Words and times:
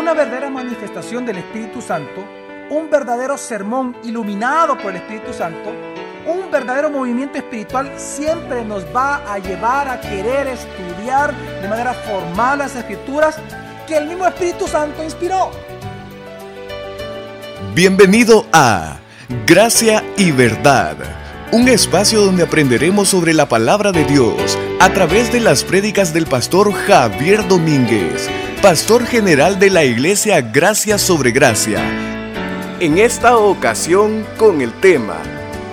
una 0.00 0.14
verdadera 0.14 0.48
manifestación 0.48 1.26
del 1.26 1.36
Espíritu 1.36 1.82
Santo, 1.82 2.24
un 2.70 2.88
verdadero 2.88 3.36
sermón 3.36 3.94
iluminado 4.02 4.78
por 4.78 4.92
el 4.92 4.96
Espíritu 4.96 5.34
Santo, 5.34 5.70
un 6.26 6.50
verdadero 6.50 6.88
movimiento 6.88 7.36
espiritual 7.36 7.92
siempre 7.98 8.64
nos 8.64 8.84
va 8.96 9.16
a 9.30 9.38
llevar 9.38 9.90
a 9.90 10.00
querer 10.00 10.46
estudiar 10.46 11.34
de 11.60 11.68
manera 11.68 11.92
formal 11.92 12.60
las 12.60 12.74
escrituras 12.76 13.36
que 13.86 13.98
el 13.98 14.06
mismo 14.06 14.26
Espíritu 14.26 14.66
Santo 14.66 15.04
inspiró. 15.04 15.50
Bienvenido 17.74 18.46
a 18.54 19.00
Gracia 19.46 20.02
y 20.16 20.30
Verdad, 20.30 20.96
un 21.52 21.68
espacio 21.68 22.22
donde 22.24 22.44
aprenderemos 22.44 23.10
sobre 23.10 23.34
la 23.34 23.50
palabra 23.50 23.92
de 23.92 24.06
Dios 24.06 24.58
a 24.80 24.88
través 24.94 25.30
de 25.30 25.40
las 25.40 25.62
prédicas 25.62 26.14
del 26.14 26.24
pastor 26.24 26.72
Javier 26.72 27.46
Domínguez, 27.48 28.30
pastor 28.62 29.06
general 29.06 29.58
de 29.58 29.70
la 29.70 29.86
iglesia 29.86 30.42
Gracia 30.42 30.98
sobre 30.98 31.30
Gracia. 31.30 31.82
En 32.78 32.98
esta 32.98 33.38
ocasión 33.38 34.26
con 34.38 34.60
el 34.60 34.70
tema 34.80 35.16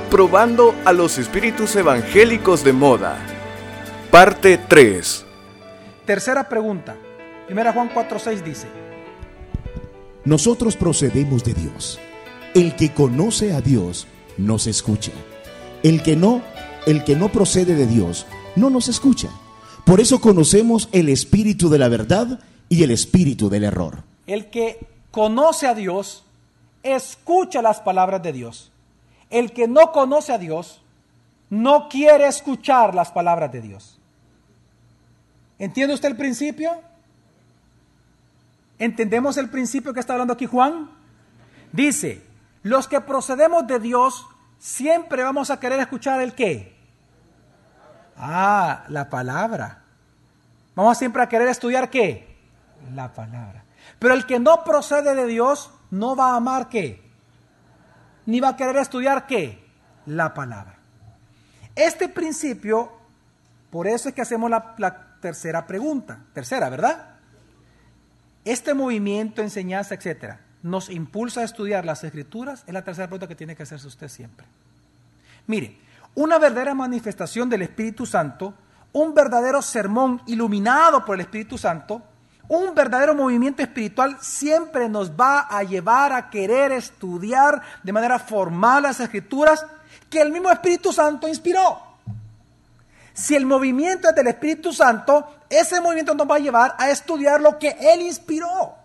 Probando 0.09 0.73
a 0.85 0.93
los 0.93 1.17
espíritus 1.17 1.75
evangélicos 1.75 2.63
de 2.63 2.71
moda. 2.71 3.17
Parte 4.09 4.57
3. 4.57 5.25
Tercera 6.05 6.47
pregunta. 6.47 6.95
Primera 7.45 7.73
Juan 7.73 7.89
4:6 7.93 8.41
dice, 8.41 8.67
Nosotros 10.23 10.77
procedemos 10.77 11.43
de 11.43 11.55
Dios. 11.55 11.99
El 12.53 12.73
que 12.77 12.93
conoce 12.93 13.51
a 13.51 13.59
Dios 13.59 14.07
nos 14.37 14.65
escucha. 14.65 15.11
El 15.83 16.03
que 16.03 16.15
no, 16.15 16.41
el 16.85 17.03
que 17.03 17.17
no 17.17 17.33
procede 17.33 17.75
de 17.75 17.85
Dios 17.85 18.27
no 18.55 18.69
nos 18.69 18.87
escucha. 18.87 19.27
Por 19.85 19.99
eso 19.99 20.21
conocemos 20.21 20.87
el 20.93 21.09
espíritu 21.09 21.67
de 21.67 21.79
la 21.79 21.89
verdad 21.89 22.39
y 22.69 22.83
el 22.83 22.91
espíritu 22.91 23.49
del 23.49 23.63
error. 23.63 24.03
el 24.25 24.49
que 24.49 24.85
conoce 25.11 25.67
a 25.67 25.73
Dios 25.73 26.25
escucha 26.83 27.61
las 27.61 27.79
palabras 27.79 28.21
de 28.21 28.33
Dios. 28.33 28.71
El 29.29 29.51
que 29.51 29.67
no 29.67 29.91
conoce 29.91 30.33
a 30.33 30.37
Dios 30.37 30.81
no 31.49 31.87
quiere 31.89 32.27
escuchar 32.27 32.93
las 32.93 33.11
palabras 33.11 33.51
de 33.51 33.61
Dios. 33.61 33.99
¿Entiende 35.59 35.93
usted 35.93 36.09
el 36.09 36.17
principio? 36.17 36.71
¿Entendemos 38.79 39.37
el 39.37 39.49
principio 39.49 39.93
que 39.93 39.99
está 39.99 40.13
hablando 40.13 40.33
aquí 40.33 40.45
Juan? 40.45 40.89
Dice, 41.71 42.21
los 42.63 42.87
que 42.87 43.01
procedemos 43.01 43.65
de 43.65 43.79
Dios 43.79 44.25
siempre 44.59 45.23
vamos 45.23 45.49
a 45.49 45.59
querer 45.59 45.79
escuchar 45.79 46.21
el 46.21 46.33
qué? 46.33 46.75
Ah, 48.17 48.85
la 48.89 49.09
palabra. 49.09 49.83
Vamos 50.75 50.97
siempre 50.97 51.23
a 51.23 51.29
querer 51.29 51.47
estudiar 51.47 51.89
qué? 51.89 52.26
La 52.93 53.13
palabra. 53.13 53.63
Pero 53.99 54.13
el 54.13 54.25
que 54.25 54.39
no 54.39 54.63
procede 54.63 55.15
de 55.15 55.25
Dios 55.25 55.71
no 55.91 56.15
va 56.15 56.31
a 56.31 56.37
amar 56.37 56.69
qué? 56.69 57.09
Ni 58.25 58.39
va 58.39 58.49
a 58.49 58.55
querer 58.55 58.77
estudiar 58.77 59.25
qué? 59.27 59.65
La 60.05 60.33
palabra. 60.33 60.77
Este 61.75 62.09
principio, 62.09 62.91
por 63.69 63.87
eso 63.87 64.09
es 64.09 64.15
que 64.15 64.21
hacemos 64.21 64.49
la, 64.49 64.75
la 64.77 65.19
tercera 65.19 65.65
pregunta. 65.65 66.19
Tercera, 66.33 66.69
¿verdad? 66.69 67.15
Este 68.43 68.73
movimiento, 68.73 69.41
enseñanza, 69.41 69.95
etcétera, 69.95 70.41
nos 70.63 70.89
impulsa 70.89 71.41
a 71.41 71.43
estudiar 71.43 71.85
las 71.85 72.03
escrituras, 72.03 72.63
es 72.65 72.73
la 72.73 72.83
tercera 72.83 73.07
pregunta 73.07 73.27
que 73.27 73.35
tiene 73.35 73.55
que 73.55 73.63
hacerse 73.63 73.87
usted 73.87 74.07
siempre. 74.07 74.47
Mire, 75.47 75.77
una 76.15 76.39
verdadera 76.39 76.73
manifestación 76.73 77.49
del 77.49 77.61
Espíritu 77.61 78.05
Santo, 78.05 78.53
un 78.93 79.13
verdadero 79.13 79.61
sermón 79.61 80.21
iluminado 80.25 81.05
por 81.05 81.15
el 81.15 81.21
Espíritu 81.21 81.57
Santo, 81.57 82.01
un 82.49 82.73
verdadero 82.73 83.13
movimiento 83.13 83.61
espiritual 83.61 84.17
siempre 84.21 84.87
nos 84.87 85.11
va 85.11 85.47
a 85.49 85.63
llevar 85.63 86.13
a 86.13 86.29
querer 86.29 86.71
estudiar 86.71 87.61
de 87.83 87.91
manera 87.91 88.19
formal 88.19 88.83
las 88.83 88.99
escrituras 88.99 89.65
que 90.09 90.21
el 90.21 90.31
mismo 90.31 90.49
Espíritu 90.49 90.93
Santo 90.93 91.27
inspiró. 91.27 91.81
Si 93.13 93.35
el 93.35 93.45
movimiento 93.45 94.09
es 94.09 94.15
del 94.15 94.27
Espíritu 94.27 94.71
Santo, 94.71 95.27
ese 95.49 95.81
movimiento 95.81 96.13
nos 96.13 96.29
va 96.29 96.35
a 96.35 96.39
llevar 96.39 96.75
a 96.77 96.89
estudiar 96.89 97.41
lo 97.41 97.57
que 97.57 97.75
Él 97.79 98.01
inspiró. 98.01 98.76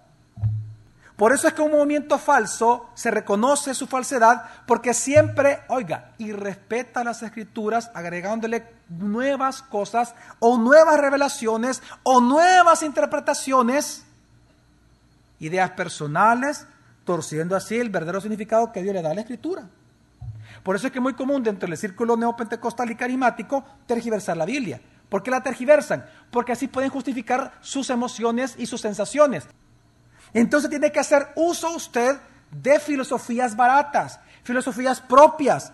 Por 1.22 1.32
eso 1.32 1.46
es 1.46 1.54
que 1.54 1.62
un 1.62 1.70
movimiento 1.70 2.18
falso 2.18 2.90
se 2.94 3.08
reconoce 3.08 3.74
su 3.74 3.86
falsedad 3.86 4.42
porque 4.66 4.92
siempre, 4.92 5.60
oiga, 5.68 6.10
y 6.18 6.32
respeta 6.32 7.04
las 7.04 7.22
escrituras 7.22 7.92
agregándole 7.94 8.66
nuevas 8.88 9.62
cosas 9.62 10.16
o 10.40 10.58
nuevas 10.58 10.98
revelaciones 10.98 11.80
o 12.02 12.20
nuevas 12.20 12.82
interpretaciones, 12.82 14.04
ideas 15.38 15.70
personales, 15.70 16.66
torciendo 17.04 17.54
así 17.54 17.78
el 17.78 17.90
verdadero 17.90 18.20
significado 18.20 18.72
que 18.72 18.82
Dios 18.82 18.92
le 18.92 19.02
da 19.02 19.12
a 19.12 19.14
la 19.14 19.20
escritura. 19.20 19.68
Por 20.64 20.74
eso 20.74 20.88
es 20.88 20.92
que 20.92 20.98
es 20.98 21.02
muy 21.04 21.14
común 21.14 21.44
dentro 21.44 21.68
del 21.68 21.78
círculo 21.78 22.16
neopentecostal 22.16 22.90
y 22.90 22.96
carismático 22.96 23.64
tergiversar 23.86 24.36
la 24.36 24.44
Biblia. 24.44 24.80
¿Por 25.08 25.22
qué 25.22 25.30
la 25.30 25.44
tergiversan? 25.44 26.04
Porque 26.32 26.50
así 26.50 26.66
pueden 26.66 26.90
justificar 26.90 27.52
sus 27.60 27.90
emociones 27.90 28.56
y 28.58 28.66
sus 28.66 28.80
sensaciones. 28.80 29.46
Entonces 30.34 30.70
tiene 30.70 30.90
que 30.90 31.00
hacer 31.00 31.28
uso 31.34 31.74
usted 31.74 32.16
de 32.50 32.78
filosofías 32.80 33.56
baratas, 33.56 34.18
filosofías 34.42 35.00
propias. 35.00 35.72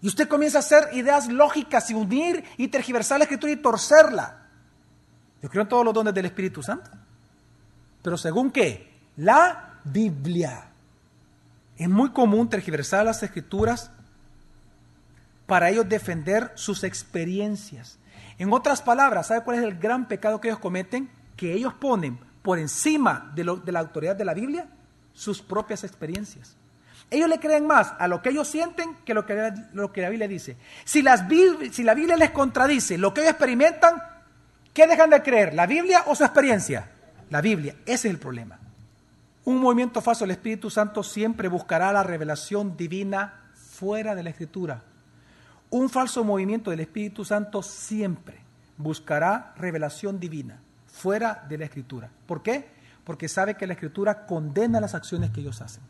Y 0.00 0.08
usted 0.08 0.28
comienza 0.28 0.58
a 0.58 0.60
hacer 0.60 0.88
ideas 0.92 1.28
lógicas 1.28 1.90
y 1.90 1.94
unir 1.94 2.44
y 2.56 2.68
tergiversar 2.68 3.18
la 3.18 3.24
escritura 3.24 3.52
y 3.52 3.56
torcerla. 3.56 4.46
Yo 5.40 5.48
creo 5.48 5.62
en 5.62 5.68
todos 5.68 5.84
los 5.84 5.94
dones 5.94 6.14
del 6.14 6.26
Espíritu 6.26 6.62
Santo. 6.62 6.90
Pero 8.02 8.16
según 8.16 8.50
qué? 8.50 8.92
La 9.16 9.78
Biblia. 9.84 10.68
Es 11.76 11.88
muy 11.88 12.10
común 12.10 12.48
tergiversar 12.48 13.04
las 13.04 13.22
escrituras 13.22 13.90
para 15.46 15.70
ellos 15.70 15.88
defender 15.88 16.52
sus 16.54 16.82
experiencias. 16.82 17.98
En 18.38 18.52
otras 18.52 18.82
palabras, 18.82 19.28
¿sabe 19.28 19.42
cuál 19.42 19.58
es 19.58 19.64
el 19.64 19.78
gran 19.78 20.08
pecado 20.08 20.40
que 20.40 20.48
ellos 20.48 20.60
cometen? 20.60 21.10
Que 21.36 21.54
ellos 21.54 21.74
ponen 21.74 22.18
por 22.42 22.58
encima 22.58 23.32
de, 23.34 23.44
lo, 23.44 23.56
de, 23.56 23.72
la 23.72 23.80
autoridad 23.80 24.16
de 24.16 24.24
la 24.24 24.34
Biblia 24.34 24.66
sus 25.14 25.40
propias 25.40 25.84
experiencias. 25.84 26.56
Ellos 27.10 27.28
le 27.28 27.38
creen 27.38 27.66
más 27.66 27.92
a 27.98 28.08
lo 28.08 28.22
que 28.22 28.30
ellos 28.30 28.48
sienten 28.48 28.96
que 29.04 29.14
lo 29.14 29.26
que, 29.26 29.52
lo 29.74 29.92
que 29.92 30.00
la 30.00 30.08
Biblia 30.08 30.26
dice. 30.26 30.56
Si, 30.84 31.04
si 31.70 31.82
la 31.82 31.94
Biblia 31.94 32.16
les 32.16 32.30
contradice 32.30 32.96
lo 32.96 33.12
que 33.12 33.20
ellos 33.20 33.32
experimentan, 33.32 34.02
¿qué 34.72 34.86
dejan 34.86 35.10
de 35.10 35.22
creer? 35.22 35.54
¿La 35.54 35.66
Biblia 35.66 36.04
o 36.06 36.14
su 36.14 36.24
experiencia? 36.24 36.90
La 37.30 37.40
Biblia. 37.42 37.76
Ese 37.84 38.08
es 38.08 38.14
el 38.14 38.18
problema. 38.18 38.58
Un 39.44 39.58
movimiento 39.58 40.00
falso 40.00 40.24
del 40.24 40.30
Espíritu 40.30 40.70
Santo 40.70 41.02
siempre 41.02 41.48
buscará 41.48 41.92
la 41.92 42.02
revelación 42.02 42.76
divina 42.76 43.50
fuera 43.54 44.14
de 44.14 44.22
la 44.22 44.30
Escritura. 44.30 44.82
Un 45.68 45.90
falso 45.90 46.24
movimiento 46.24 46.70
del 46.70 46.80
Espíritu 46.80 47.24
Santo 47.24 47.62
siempre 47.62 48.38
buscará 48.78 49.52
revelación 49.58 50.18
divina 50.18 50.61
fuera 50.92 51.44
de 51.48 51.58
la 51.58 51.64
escritura. 51.64 52.08
¿Por 52.26 52.42
qué? 52.42 52.68
Porque 53.04 53.28
sabe 53.28 53.56
que 53.56 53.66
la 53.66 53.72
escritura 53.72 54.26
condena 54.26 54.80
las 54.80 54.94
acciones 54.94 55.30
que 55.30 55.40
ellos 55.40 55.60
hacen. 55.60 55.82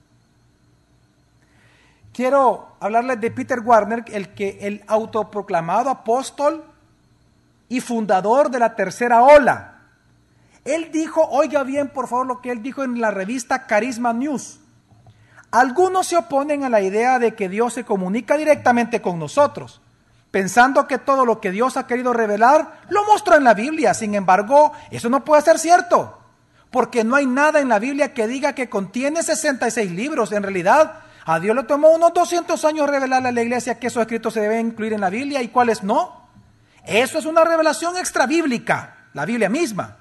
Quiero 2.14 2.76
hablarles 2.80 3.20
de 3.20 3.30
Peter 3.30 3.60
Warner, 3.60 4.04
el 4.08 4.34
que 4.34 4.58
el 4.62 4.84
autoproclamado 4.86 5.90
apóstol 5.90 6.64
y 7.68 7.80
fundador 7.80 8.50
de 8.50 8.58
la 8.58 8.76
tercera 8.76 9.22
ola. 9.22 9.80
Él 10.64 10.90
dijo, 10.92 11.26
oiga 11.30 11.64
bien 11.64 11.88
por 11.88 12.06
favor 12.06 12.26
lo 12.26 12.40
que 12.40 12.50
él 12.50 12.62
dijo 12.62 12.84
en 12.84 13.00
la 13.00 13.10
revista 13.10 13.66
Carisma 13.66 14.12
News. 14.12 14.60
Algunos 15.50 16.06
se 16.06 16.16
oponen 16.16 16.64
a 16.64 16.69
la 16.69 16.80
idea 16.80 17.19
de 17.19 17.34
que 17.34 17.48
Dios 17.48 17.74
se 17.74 17.84
comunica 17.84 18.36
directamente 18.36 19.02
con 19.02 19.19
nosotros 19.19 19.82
pensando 20.32 20.88
que 20.88 20.98
todo 20.98 21.25
lo 21.25 21.41
que 21.41 21.53
Dios 21.53 21.76
ha 21.76 21.87
querido 21.87 22.12
revelar 22.12 22.81
lo 22.88 23.04
mostró 23.04 23.37
en 23.37 23.44
la 23.44 23.54
Biblia. 23.54 23.94
Sin 23.94 24.16
embargo, 24.16 24.72
eso 24.91 25.09
no 25.09 25.25
puede 25.25 25.43
ser 25.43 25.60
cierto, 25.60 26.19
porque 26.72 27.04
no 27.04 27.15
hay 27.15 27.26
nada 27.26 27.60
en 27.60 27.69
la 27.69 27.78
Biblia 27.78 28.12
que 28.14 28.26
diga 28.26 28.55
que 28.55 28.69
contiene 28.69 29.23
66 29.23 29.93
libros. 29.93 30.32
En 30.32 30.43
realidad, 30.43 31.00
a 31.26 31.38
Dios 31.38 31.55
le 31.55 31.62
tomó 31.64 31.90
unos 31.90 32.14
200 32.14 32.64
años 32.64 32.88
revelarle 32.88 33.29
a 33.29 33.32
la 33.32 33.43
iglesia 33.43 33.79
que 33.79 33.88
esos 33.88 34.00
escritos 34.00 34.34
se 34.34 34.40
deben 34.40 34.69
incluir 34.69 34.94
en 34.94 35.02
la 35.02 35.11
Biblia 35.11 35.43
y 35.43 35.49
cuáles 35.49 35.84
no. 35.84 36.31
Eso 36.84 37.19
es 37.19 37.26
una 37.26 37.44
revelación 37.44 37.96
extrabíblica, 37.99 38.96
la 39.12 39.26
Biblia 39.26 39.50
misma. 39.50 39.99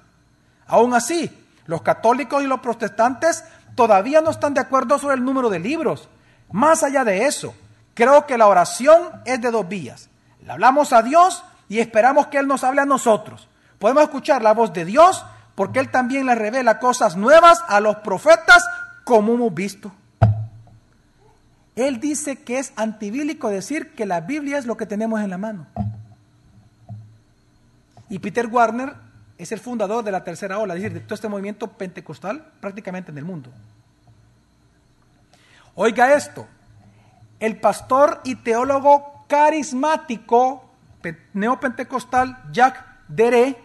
Aún 0.66 0.94
así, 0.94 1.30
los 1.66 1.82
católicos 1.82 2.42
y 2.42 2.48
los 2.48 2.62
protestantes 2.62 3.44
todavía 3.76 4.22
no 4.22 4.32
están 4.32 4.54
de 4.54 4.62
acuerdo 4.62 4.98
sobre 4.98 5.16
el 5.16 5.26
número 5.26 5.50
de 5.50 5.60
libros. 5.60 6.08
Más 6.52 6.84
allá 6.84 7.04
de 7.04 7.26
eso, 7.26 7.54
creo 7.94 8.26
que 8.26 8.38
la 8.38 8.48
oración 8.48 9.22
es 9.26 9.42
de 9.42 9.52
dos 9.52 9.68
vías. 9.68 10.10
Le 10.44 10.52
hablamos 10.52 10.94
a 10.94 11.02
Dios 11.02 11.44
y 11.70 11.80
esperamos 11.80 12.28
que 12.28 12.38
Él 12.38 12.48
nos 12.48 12.64
hable 12.64 12.82
a 12.82 12.86
nosotros. 12.86 13.48
Podemos 13.80 14.04
escuchar 14.04 14.42
la 14.42 14.54
voz 14.54 14.74
de 14.74 14.86
Dios 14.86 15.26
porque 15.56 15.80
Él 15.80 15.90
también 15.90 16.26
le 16.26 16.36
revela 16.36 16.80
cosas 16.80 17.16
nuevas 17.16 17.64
a 17.68 17.80
los 17.80 17.98
profetas 17.98 18.64
como 19.04 19.34
hemos 19.34 19.54
visto. 19.54 19.92
Él 21.76 22.00
dice 22.00 22.44
que 22.44 22.60
es 22.60 22.74
antibílico 22.76 23.50
decir 23.50 23.94
que 23.94 24.06
la 24.06 24.22
Biblia 24.22 24.58
es 24.58 24.66
lo 24.66 24.78
que 24.78 24.86
tenemos 24.86 25.22
en 25.22 25.30
la 25.30 25.38
mano. 25.38 25.68
Y 28.10 28.20
Peter 28.20 28.48
Warner 28.48 28.94
es 29.38 29.52
el 29.52 29.60
fundador 29.60 30.04
de 30.04 30.12
la 30.12 30.24
tercera 30.24 30.60
ola, 30.60 30.76
es 30.76 30.82
decir, 30.82 31.00
de 31.00 31.06
todo 31.06 31.16
este 31.16 31.30
movimiento 31.30 31.68
pentecostal 31.68 32.46
prácticamente 32.60 33.12
en 33.12 33.18
el 33.18 33.26
mundo. 33.26 33.50
Oiga 35.76 36.14
esto, 36.14 36.46
el 37.40 37.58
pastor 37.60 38.20
y 38.26 38.36
teólogo 38.36 39.21
carismático 39.32 40.70
neopentecostal 41.32 42.38
Jacques 42.52 42.84
Deré, 43.08 43.58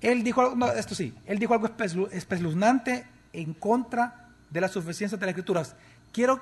él 0.00 0.24
dijo, 0.24 0.54
esto 0.76 0.94
sí, 0.94 1.14
él 1.26 1.38
dijo 1.38 1.52
algo 1.52 1.68
espeluznante 2.10 3.06
en 3.34 3.52
contra 3.52 4.30
de 4.48 4.62
la 4.62 4.68
suficiencia 4.68 5.18
de 5.18 5.26
las 5.26 5.32
escrituras. 5.32 5.76
Quiero, 6.10 6.40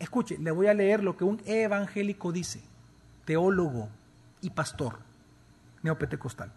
escuche, 0.00 0.36
le 0.38 0.50
voy 0.50 0.66
a 0.66 0.74
leer 0.74 1.04
lo 1.04 1.16
que 1.16 1.22
un 1.22 1.40
evangélico 1.46 2.32
dice, 2.32 2.60
teólogo 3.26 3.88
y 4.40 4.50
pastor 4.50 4.98
neopentecostal. 5.82 6.50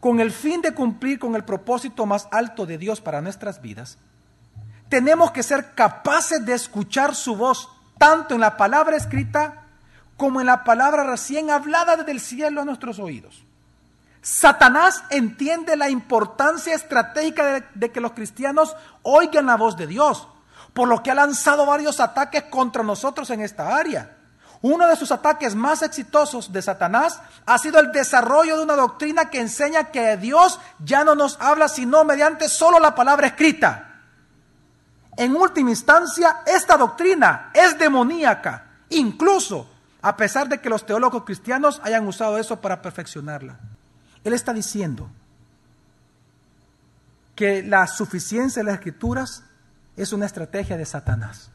Con 0.00 0.18
el 0.18 0.32
fin 0.32 0.60
de 0.60 0.74
cumplir 0.74 1.20
con 1.20 1.36
el 1.36 1.44
propósito 1.44 2.04
más 2.04 2.26
alto 2.32 2.66
de 2.66 2.78
Dios 2.78 3.00
para 3.00 3.20
nuestras 3.20 3.62
vidas, 3.62 3.96
tenemos 4.88 5.30
que 5.30 5.44
ser 5.44 5.72
capaces 5.76 6.44
de 6.44 6.54
escuchar 6.54 7.14
su 7.14 7.36
voz, 7.36 7.68
tanto 7.98 8.34
en 8.34 8.40
la 8.40 8.56
palabra 8.56 8.96
escrita 8.96 9.62
como 10.16 10.40
en 10.40 10.46
la 10.46 10.64
palabra 10.64 11.04
recién 11.04 11.50
hablada 11.50 11.96
desde 11.96 12.12
el 12.12 12.20
cielo 12.20 12.60
a 12.60 12.64
nuestros 12.64 12.98
oídos. 12.98 13.44
Satanás 14.20 15.02
entiende 15.10 15.76
la 15.76 15.90
importancia 15.90 16.74
estratégica 16.74 17.44
de, 17.44 17.64
de, 17.74 17.90
que 17.90 18.00
los 18.00 18.12
cristianos 18.12 18.76
oigan 19.02 19.46
la 19.46 19.56
voz 19.56 19.76
de 19.76 19.88
Dios, 19.88 20.28
por 20.72 20.86
lo 20.88 21.02
que 21.02 21.10
ha 21.10 21.14
lanzado 21.14 21.66
varios 21.66 21.98
ataques 21.98 22.44
contra 22.44 22.84
nosotros 22.84 23.30
en 23.30 23.40
esta 23.40 23.76
área. 23.76 24.16
Uno 24.62 24.86
de 24.86 24.94
sus 24.94 25.10
ataques 25.10 25.56
más 25.56 25.82
exitosos 25.82 26.52
de 26.52 26.62
Satanás 26.62 27.20
ha 27.46 27.58
sido 27.58 27.80
el 27.80 27.90
desarrollo 27.90 28.56
de 28.56 28.62
una 28.62 28.76
doctrina 28.76 29.28
que 29.28 29.40
enseña 29.40 29.90
que 29.90 30.16
Dios 30.16 30.60
ya 30.78 31.02
no 31.02 31.16
nos 31.16 31.36
habla 31.40 31.68
sino 31.68 32.04
mediante 32.04 32.48
solo 32.48 32.78
la 32.78 32.94
palabra 32.94 33.26
escrita. 33.26 33.91
En 35.16 35.36
última 35.36 35.70
instancia, 35.70 36.42
esta 36.46 36.76
doctrina 36.76 37.50
es 37.52 37.78
demoníaca, 37.78 38.66
incluso 38.88 39.68
a 40.00 40.16
pesar 40.16 40.48
de 40.48 40.60
que 40.60 40.68
los 40.68 40.84
teólogos 40.84 41.24
cristianos 41.24 41.80
hayan 41.84 42.06
usado 42.06 42.38
eso 42.38 42.60
para 42.60 42.82
perfeccionarla. 42.82 43.58
Él 44.24 44.32
está 44.32 44.52
diciendo 44.52 45.08
que 47.34 47.62
la 47.62 47.86
suficiencia 47.86 48.60
de 48.60 48.66
las 48.66 48.74
escrituras 48.74 49.44
es 49.96 50.12
una 50.12 50.26
estrategia 50.26 50.76
de 50.76 50.84
Satanás. 50.84 51.50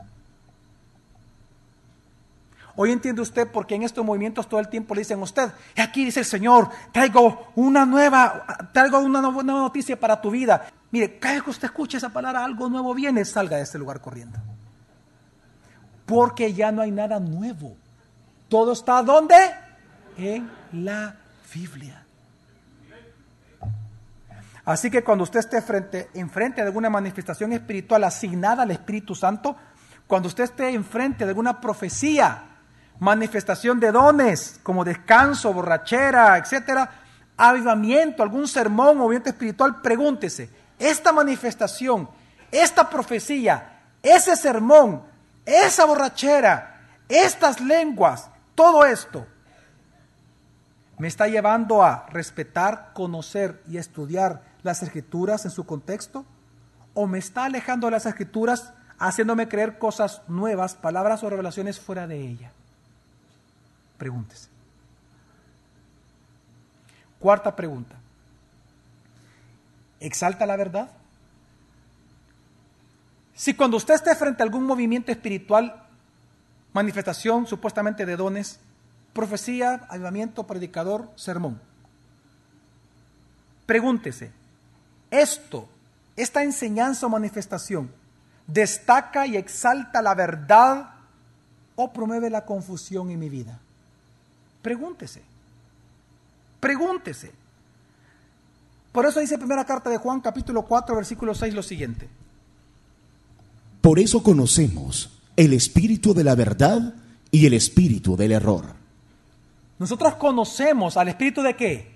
Hoy 2.80 2.92
entiende 2.92 3.24
usted 3.24 3.48
por 3.48 3.66
qué 3.66 3.74
en 3.74 3.82
estos 3.82 4.06
movimientos 4.06 4.48
todo 4.48 4.60
el 4.60 4.70
tiempo 4.70 4.94
le 4.94 5.02
dicen 5.02 5.20
a 5.20 5.24
usted, 5.24 5.52
aquí 5.76 6.06
dice 6.06 6.20
el 6.20 6.28
Señor, 6.28 6.70
traigo 6.92 7.52
una 7.56 7.88
nueva, 7.88 8.70
traigo 8.72 9.00
una 9.00 9.20
nueva 9.20 9.44
noticia 9.44 10.00
para 10.00 10.22
tu 10.22 10.30
vida. 10.30 10.72
Mire, 10.92 11.20
cada 11.20 11.36
vez 11.36 11.44
que 11.44 11.50
usted 11.50 11.68
escuche 11.68 11.98
esa 11.98 12.10
palabra, 12.10 12.44
algo 12.44 12.70
nuevo 12.70 12.94
viene, 12.94 13.26
salga 13.26 13.58
de 13.58 13.64
este 13.64 13.78
lugar 13.78 14.00
corriendo. 14.00 14.40
Porque 16.06 16.54
ya 16.54 16.72
no 16.72 16.82
hay 16.82 16.92
nada 16.92 17.20
nuevo. 17.20 17.76
Todo 18.48 18.72
está 18.72 19.04
¿dónde? 19.04 19.36
En 20.18 20.50
la 20.72 21.16
Biblia. 21.54 22.04
Así 24.64 24.92
que 24.92 25.04
cuando 25.04 25.24
usted 25.24 25.40
esté 25.40 25.62
frente, 25.62 26.10
enfrente 26.14 26.62
de 26.62 26.68
alguna 26.68 26.90
manifestación 26.90 27.54
espiritual 27.54 28.04
asignada 28.04 28.64
al 28.64 28.72
Espíritu 28.72 29.16
Santo, 29.16 29.56
cuando 30.08 30.28
usted 30.28 30.46
esté 30.46 30.70
enfrente 30.70 31.24
de 31.24 31.30
alguna 31.30 31.62
profecía, 31.62 32.44
manifestación 33.00 33.80
de 33.80 33.92
dones 33.92 34.60
como 34.64 34.84
descanso, 34.84 35.54
borrachera, 35.54 36.38
etcétera, 36.38 36.90
avivamiento, 37.38 38.24
algún 38.24 38.48
sermón, 38.48 38.98
movimiento 38.98 39.30
espiritual, 39.30 39.82
pregúntese, 39.82 40.50
esta 40.80 41.12
manifestación, 41.12 42.10
esta 42.52 42.90
profecía, 42.90 43.82
ese 44.02 44.36
sermón, 44.36 45.04
esa 45.46 45.86
borrachera, 45.86 46.82
estas 47.08 47.60
lenguas, 47.60 48.30
todo 48.56 48.86
esto, 48.86 49.26
me 50.98 51.08
está 51.08 51.28
llevando 51.28 51.84
a 51.84 52.08
respetar, 52.10 52.92
conocer 52.94 53.62
y 53.68 53.78
estudiar 53.78 54.42
las 54.64 54.84
escrituras 54.84 55.46
en 55.46 55.52
su 55.52 55.66
contexto? 55.66 56.26
¿O 56.94 57.08
me 57.08 57.20
está 57.20 57.46
alejando 57.46 57.88
de 57.88 57.92
las 57.92 58.06
escrituras 58.06 58.74
haciéndome 58.98 59.48
creer 59.48 59.78
cosas 59.78 60.22
nuevas, 60.28 60.74
palabras 60.76 61.24
o 61.24 61.30
revelaciones 61.30 61.80
fuera 61.80 62.08
de 62.08 62.20
ella? 62.20 62.52
Pregúntese. 63.98 64.50
Cuarta 67.20 67.56
pregunta. 67.56 67.96
¿Exalta 70.00 70.46
la 70.46 70.56
verdad? 70.56 70.92
Si 73.36 73.54
cuando 73.54 73.78
usted 73.78 73.94
esté 73.94 74.16
frente 74.16 74.42
a 74.42 74.46
algún 74.46 74.66
movimiento 74.66 75.12
espiritual, 75.12 75.84
manifestación 76.74 77.46
supuestamente 77.46 78.06
de 78.06 78.16
dones, 78.16 78.60
profecía, 79.14 79.86
avivamiento, 79.90 80.46
predicador, 80.46 81.10
sermón, 81.16 81.62
pregúntese, 83.66 84.32
¿esto, 85.12 85.70
esta 86.16 86.44
enseñanza 86.44 87.06
o 87.06 87.10
manifestación, 87.10 87.92
destaca 88.48 89.28
y 89.28 89.38
exalta 89.38 90.02
la 90.02 90.16
verdad 90.16 90.96
o 91.76 91.94
promueve 91.94 92.30
la 92.30 92.46
confusión 92.46 93.12
en 93.12 93.20
mi 93.20 93.30
vida? 93.30 93.60
Pregúntese. 94.62 95.22
Pregúntese. 96.60 97.32
Por 98.98 99.06
eso 99.06 99.20
dice 99.20 99.38
primera 99.38 99.64
carta 99.64 99.92
de 99.92 99.98
Juan 99.98 100.22
capítulo 100.22 100.64
4 100.64 100.96
versículo 100.96 101.36
6 101.36 101.54
lo 101.54 101.62
siguiente. 101.62 102.10
Por 103.80 104.00
eso 104.00 104.24
conocemos 104.24 105.22
el 105.36 105.54
espíritu 105.54 106.16
de 106.16 106.24
la 106.24 106.34
verdad 106.34 106.96
y 107.30 107.46
el 107.46 107.54
espíritu 107.54 108.18
del 108.18 108.32
error. 108.32 108.66
Nosotros 109.78 110.16
conocemos 110.16 110.98
al 110.98 111.10
espíritu 111.10 111.44
de 111.44 111.56
qué? 111.56 111.96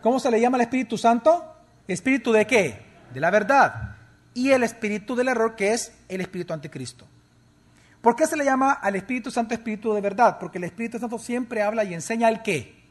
¿Cómo 0.00 0.18
se 0.18 0.30
le 0.30 0.40
llama 0.40 0.56
al 0.56 0.62
Espíritu 0.62 0.96
Santo? 0.96 1.44
¿Espíritu 1.86 2.32
de 2.32 2.46
qué? 2.46 2.80
De 3.12 3.20
la 3.20 3.30
verdad. 3.30 3.96
Y 4.32 4.48
el 4.48 4.62
espíritu 4.62 5.14
del 5.14 5.28
error 5.28 5.54
que 5.56 5.74
es 5.74 5.92
el 6.08 6.22
espíritu 6.22 6.54
anticristo. 6.54 7.04
¿Por 8.00 8.16
qué 8.16 8.26
se 8.26 8.38
le 8.38 8.46
llama 8.46 8.72
al 8.72 8.96
Espíritu 8.96 9.30
Santo 9.30 9.52
Espíritu 9.52 9.92
de 9.92 10.00
verdad? 10.00 10.38
Porque 10.40 10.56
el 10.56 10.64
Espíritu 10.64 10.98
Santo 10.98 11.18
siempre 11.18 11.60
habla 11.60 11.84
y 11.84 11.92
enseña 11.92 12.30
el 12.30 12.40
qué? 12.40 12.83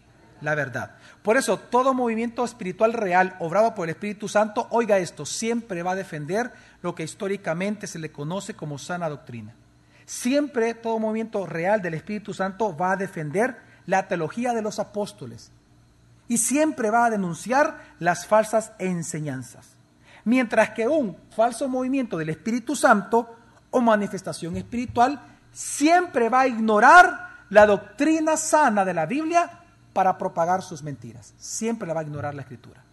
La 0.43 0.55
verdad. 0.55 0.91
Por 1.21 1.37
eso 1.37 1.57
todo 1.57 1.93
movimiento 1.93 2.43
espiritual 2.43 2.91
real 2.91 3.37
obrado 3.39 3.73
por 3.73 3.87
el 3.87 3.91
Espíritu 3.91 4.27
Santo, 4.27 4.67
oiga 4.71 4.97
esto, 4.97 5.25
siempre 5.25 5.83
va 5.83 5.91
a 5.91 5.95
defender 5.95 6.51
lo 6.81 6.93
que 6.93 7.03
históricamente 7.03 7.87
se 7.87 7.97
le 7.97 8.11
conoce 8.11 8.53
como 8.53 8.77
sana 8.77 9.07
doctrina. 9.07 9.55
Siempre 10.05 10.73
todo 10.73 10.99
movimiento 10.99 11.45
real 11.45 11.81
del 11.81 11.93
Espíritu 11.93 12.33
Santo 12.33 12.75
va 12.75 12.91
a 12.91 12.97
defender 12.97 13.55
la 13.85 14.05
teología 14.09 14.53
de 14.53 14.61
los 14.61 14.79
apóstoles 14.79 15.49
y 16.27 16.37
siempre 16.37 16.89
va 16.89 17.05
a 17.05 17.09
denunciar 17.09 17.79
las 17.99 18.27
falsas 18.27 18.73
enseñanzas. 18.79 19.77
Mientras 20.25 20.71
que 20.71 20.89
un 20.89 21.15
falso 21.33 21.69
movimiento 21.69 22.17
del 22.17 22.29
Espíritu 22.29 22.75
Santo 22.75 23.33
o 23.71 23.79
manifestación 23.79 24.57
espiritual, 24.57 25.21
siempre 25.53 26.27
va 26.27 26.41
a 26.41 26.47
ignorar 26.47 27.29
la 27.49 27.65
doctrina 27.65 28.35
sana 28.35 28.83
de 28.83 28.93
la 28.93 29.05
Biblia 29.05 29.62
para 29.93 30.17
propagar 30.17 30.61
sus 30.61 30.83
mentiras. 30.83 31.33
Siempre 31.37 31.87
la 31.87 31.93
va 31.93 32.01
a 32.01 32.03
ignorar 32.03 32.33
la 32.35 32.41
escritura. 32.41 32.83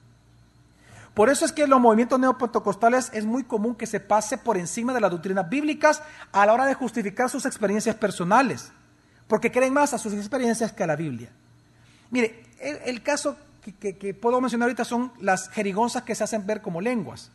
Por 1.15 1.29
eso 1.29 1.45
es 1.45 1.53
que 1.53 1.65
en 1.65 1.71
los 1.71 1.81
movimientos 1.81 2.21
neopentecostales 2.21 3.11
es 3.13 3.25
muy 3.25 3.43
común 3.43 3.75
que 3.75 3.87
se 3.87 4.01
pase 4.01 4.39
por 4.39 4.57
encima 4.57 4.95
de 4.95 5.01
las 5.01 5.11
doctrinas 5.11 5.49
bíblicas 5.49 6.03
a 6.33 6.47
la 6.47 6.53
hora 6.53 6.67
de 6.67 6.75
justificar 6.75 7.29
sus 7.29 7.47
experiencias 7.47 7.97
personales, 7.97 8.71
porque 9.27 9.51
creen 9.51 9.73
más 9.73 9.93
a 9.93 9.99
sus 9.99 10.13
experiencias 10.13 10.73
que 10.73 10.85
a 10.85 10.87
la 10.87 10.97
Biblia. 10.97 11.31
Mire, 12.11 12.45
el, 12.61 13.03
caso 13.03 13.37
que, 13.81 14.15
puedo 14.15 14.41
mencionar 14.41 14.69
ahorita 14.69 14.85
son 14.85 15.13
las 15.21 15.49
jerigonzas 15.49 16.05
que 16.05 16.15
se 16.15 16.25
hacen 16.25 16.47
ver 16.47 16.63
como 16.63 16.81
lenguas. 16.81 17.31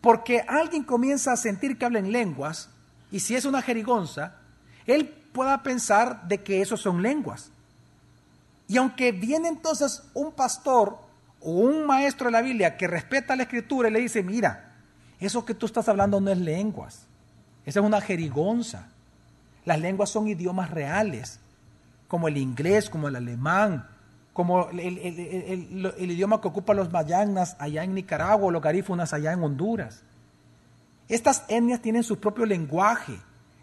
Porque 0.00 0.44
alguien 0.46 0.84
comienza 0.84 1.32
a 1.32 1.36
sentir 1.36 1.78
que 1.78 1.84
habla 1.84 2.00
en 2.00 2.12
lenguas, 2.12 2.70
y 3.10 3.20
si 3.20 3.36
es 3.36 3.44
una 3.44 3.62
jerigonza, 3.62 4.36
él 4.86 5.08
pueda 5.32 5.62
pensar 5.62 6.26
de 6.28 6.42
que 6.42 6.60
eso 6.60 6.76
son 6.76 7.02
lenguas. 7.02 7.50
Y 8.66 8.76
aunque 8.76 9.12
viene 9.12 9.48
entonces 9.48 10.02
un 10.14 10.32
pastor 10.32 10.98
o 11.40 11.50
un 11.50 11.86
maestro 11.86 12.26
de 12.26 12.32
la 12.32 12.42
Biblia 12.42 12.76
que 12.76 12.86
respeta 12.86 13.36
la 13.36 13.42
escritura 13.42 13.88
y 13.88 13.92
le 13.92 14.00
dice, 14.00 14.22
mira, 14.22 14.72
eso 15.20 15.44
que 15.44 15.54
tú 15.54 15.66
estás 15.66 15.88
hablando 15.88 16.20
no 16.20 16.30
es 16.30 16.38
lenguas, 16.38 17.06
esa 17.66 17.80
es 17.80 17.86
una 17.86 18.00
jerigonza. 18.00 18.88
Las 19.64 19.80
lenguas 19.80 20.10
son 20.10 20.28
idiomas 20.28 20.70
reales, 20.70 21.40
como 22.08 22.28
el 22.28 22.36
inglés, 22.36 22.90
como 22.90 23.08
el 23.08 23.16
alemán, 23.16 23.86
como 24.34 24.68
el, 24.68 24.80
idioma 26.10 26.40
que 26.40 26.48
ocupan 26.48 26.76
los 26.76 26.92
mayanas 26.92 27.56
allá 27.58 27.84
en 27.84 27.94
Nicaragua, 27.94 28.52
los 28.52 28.60
garífunas 28.60 29.12
allá 29.12 29.32
en 29.32 29.42
Honduras. 29.42 30.02
Estas 31.08 31.44
etnias 31.48 31.80
tienen 31.80 32.02
su 32.02 32.18
propio 32.18 32.44
lenguaje. 32.44 33.18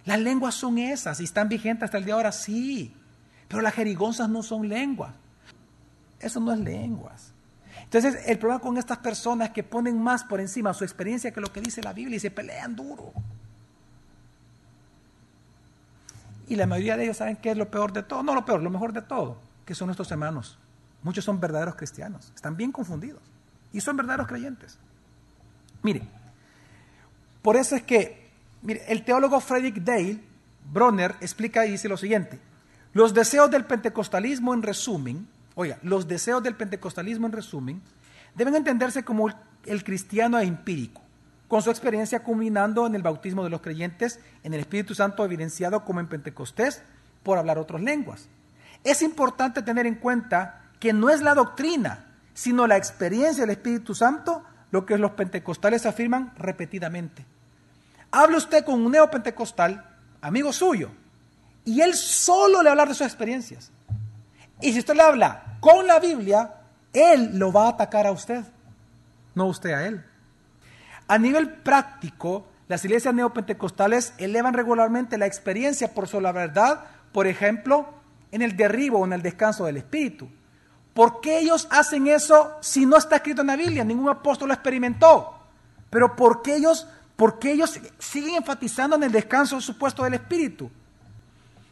Las 0.06 0.20
lenguas 0.20 0.56
son 0.56 0.78
esas 0.78 1.20
y 1.20 1.26
están 1.26 1.50
vigentes 1.50 1.84
hasta 1.84 1.98
el 1.98 2.06
día 2.06 2.16
de 2.16 2.20
ahora, 2.20 2.32
sí. 2.32 2.96
Pero 3.52 3.62
las 3.62 3.74
jerigonzas 3.74 4.30
no 4.30 4.44
son 4.44 4.70
lenguas. 4.70 5.14
Eso 6.22 6.40
no 6.40 6.54
es 6.54 6.60
lenguas. 6.60 7.34
Entonces, 7.84 8.24
el 8.26 8.40
problema 8.40 8.62
con 8.62 8.78
estas 8.78 9.00
personas 9.00 9.50
que 9.50 9.62
ponen 9.62 10.02
más 10.02 10.24
por 10.24 10.40
encima 10.40 10.74
su 10.74 10.86
experiencia 10.86 11.32
que 11.32 11.42
lo 11.42 11.52
que 11.52 11.60
dice 11.60 11.82
la 11.82 11.92
Biblia 11.92 12.16
y 12.16 12.20
se 12.22 12.32
pelean 12.32 12.78
duro. 12.78 13.12
Y 16.48 16.56
la 16.56 16.66
mayoría 16.66 16.96
de 16.96 17.04
ellos 17.04 17.18
saben 17.18 17.36
qué 17.36 17.52
es 17.52 17.58
lo 17.58 17.70
peor 17.70 17.92
de 17.92 18.04
todo. 18.04 18.24
No 18.24 18.34
lo 18.34 18.46
peor, 18.46 18.64
lo 18.64 18.70
mejor 18.70 18.94
de 18.94 19.02
todo, 19.02 19.38
que 19.66 19.76
son 19.76 19.88
nuestros 19.88 20.10
hermanos. 20.12 20.58
Muchos 21.04 21.26
son 21.26 21.42
verdaderos 21.42 21.76
cristianos. 21.76 22.32
Están 22.34 22.56
bien 22.56 22.72
confundidos. 22.72 23.22
Y 23.74 23.82
son 23.82 23.98
verdaderos 23.98 24.28
creyentes. 24.28 24.80
Mire, 25.82 26.04
por 27.42 27.58
eso 27.58 27.76
es 27.76 27.84
que, 27.84 28.32
el 28.66 29.04
teólogo 29.04 29.42
Frederick 29.42 29.84
Dale, 29.84 30.24
Bronner, 30.72 31.16
explica 31.20 31.66
y 31.66 31.72
dice 31.72 31.90
lo 31.90 31.98
siguiente. 31.98 32.40
Los 32.94 33.14
deseos 33.14 33.50
del 33.50 33.66
pentecostalismo 33.66 34.54
en 34.54 34.64
resumen, 34.64 35.28
oiga, 35.56 35.78
los 35.82 36.08
deseos 36.08 36.44
del 36.44 36.56
pentecostalismo 36.56 37.28
en 37.28 37.34
resumen, 37.34 37.82
deben 38.36 38.56
entenderse 38.56 39.04
como 39.04 39.30
el, 39.66 39.84
cristiano 39.84 40.40
empírico, 40.40 41.02
con 41.48 41.62
su 41.62 41.70
experiencia 41.70 42.24
culminando 42.24 42.86
en 42.86 42.96
el 42.96 43.02
bautismo 43.02 43.44
de 43.44 43.50
los 43.50 43.62
creyentes, 43.62 44.20
en 44.44 44.54
el 44.54 44.60
Espíritu 44.60 44.94
Santo 44.94 45.24
evidenciado 45.24 45.86
como 45.86 46.02
en 46.02 46.08
Pentecostés, 46.08 46.84
por 47.24 47.38
hablar 47.38 47.58
otras 47.58 47.82
lenguas. 47.82 48.28
Es 48.84 49.02
importante 49.02 49.62
tener 49.62 49.86
en 49.86 49.96
cuenta 49.96 50.64
que 50.80 50.92
no 50.92 51.10
es 51.10 51.22
la 51.22 51.36
doctrina, 51.36 52.08
sino 52.34 52.68
la 52.68 52.78
experiencia 52.78 53.44
del 53.44 53.52
Espíritu 53.52 53.96
Santo 53.96 54.44
lo 54.72 54.86
que 54.86 54.98
los 54.98 55.12
pentecostales 55.12 55.86
afirman 55.86 56.34
repetidamente. 56.38 57.26
Habla 58.10 58.38
usted 58.38 58.66
con 58.66 58.84
un 58.84 58.92
neopentecostal, 58.92 59.86
amigo 60.22 60.52
suyo, 60.52 60.90
y 61.66 61.82
él 61.82 61.94
solo 61.94 62.62
le 62.62 62.70
habla 62.70 62.86
de 62.86 62.94
sus 62.94 63.06
experiencias. 63.06 63.72
Y 64.62 64.74
si 64.74 64.80
usted 64.80 64.96
le 64.96 65.04
habla 65.04 65.58
con 65.60 65.88
la 65.88 66.00
Biblia, 66.00 66.56
él 66.94 67.38
lo 67.38 67.52
va 67.52 67.66
a 67.66 67.70
atacar 67.70 68.08
a 68.08 68.12
usted, 68.12 68.44
no 69.36 69.48
usted 69.48 69.72
a 69.72 69.88
él. 69.88 70.04
A 71.08 71.18
nivel 71.18 71.50
práctico, 71.50 72.46
las 72.68 72.86
iglesias 72.86 73.14
neopentecostales 73.14 74.14
elevan 74.18 74.54
regularmente 74.54 75.18
la 75.18 75.26
experiencia 75.26 75.94
por 75.94 76.08
sobre 76.08 76.24
la 76.24 76.32
verdad, 76.32 76.86
por 77.12 77.28
ejemplo, 77.28 77.90
en 78.32 78.42
el 78.42 78.56
derribo 78.56 79.00
o 79.00 79.06
en 79.06 79.14
el 79.14 79.22
descanso 79.22 79.66
del 79.66 79.78
Espíritu. 79.78 80.30
¿Por 80.94 81.22
qué 81.22 81.40
ellos 81.40 81.68
hacen 81.70 82.08
eso 82.08 82.58
si 82.62 82.86
no 82.86 82.98
está 82.98 83.18
escrito 83.18 83.42
en 83.42 83.48
la 83.48 83.56
Biblia? 83.56 83.84
Ningún 83.84 84.10
apóstol 84.10 84.50
lo 84.50 84.54
experimentó. 84.54 85.38
Pero 85.90 86.16
¿por 86.16 86.42
qué 86.42 86.56
ellos, 86.56 86.88
por 87.16 87.40
qué 87.40 87.54
ellos 87.54 87.80
siguen 88.00 88.36
enfatizando 88.36 88.96
en 88.96 89.04
el 89.04 89.12
descanso 89.12 89.60
supuesto 89.62 90.04
del 90.04 90.16
Espíritu? 90.16 90.70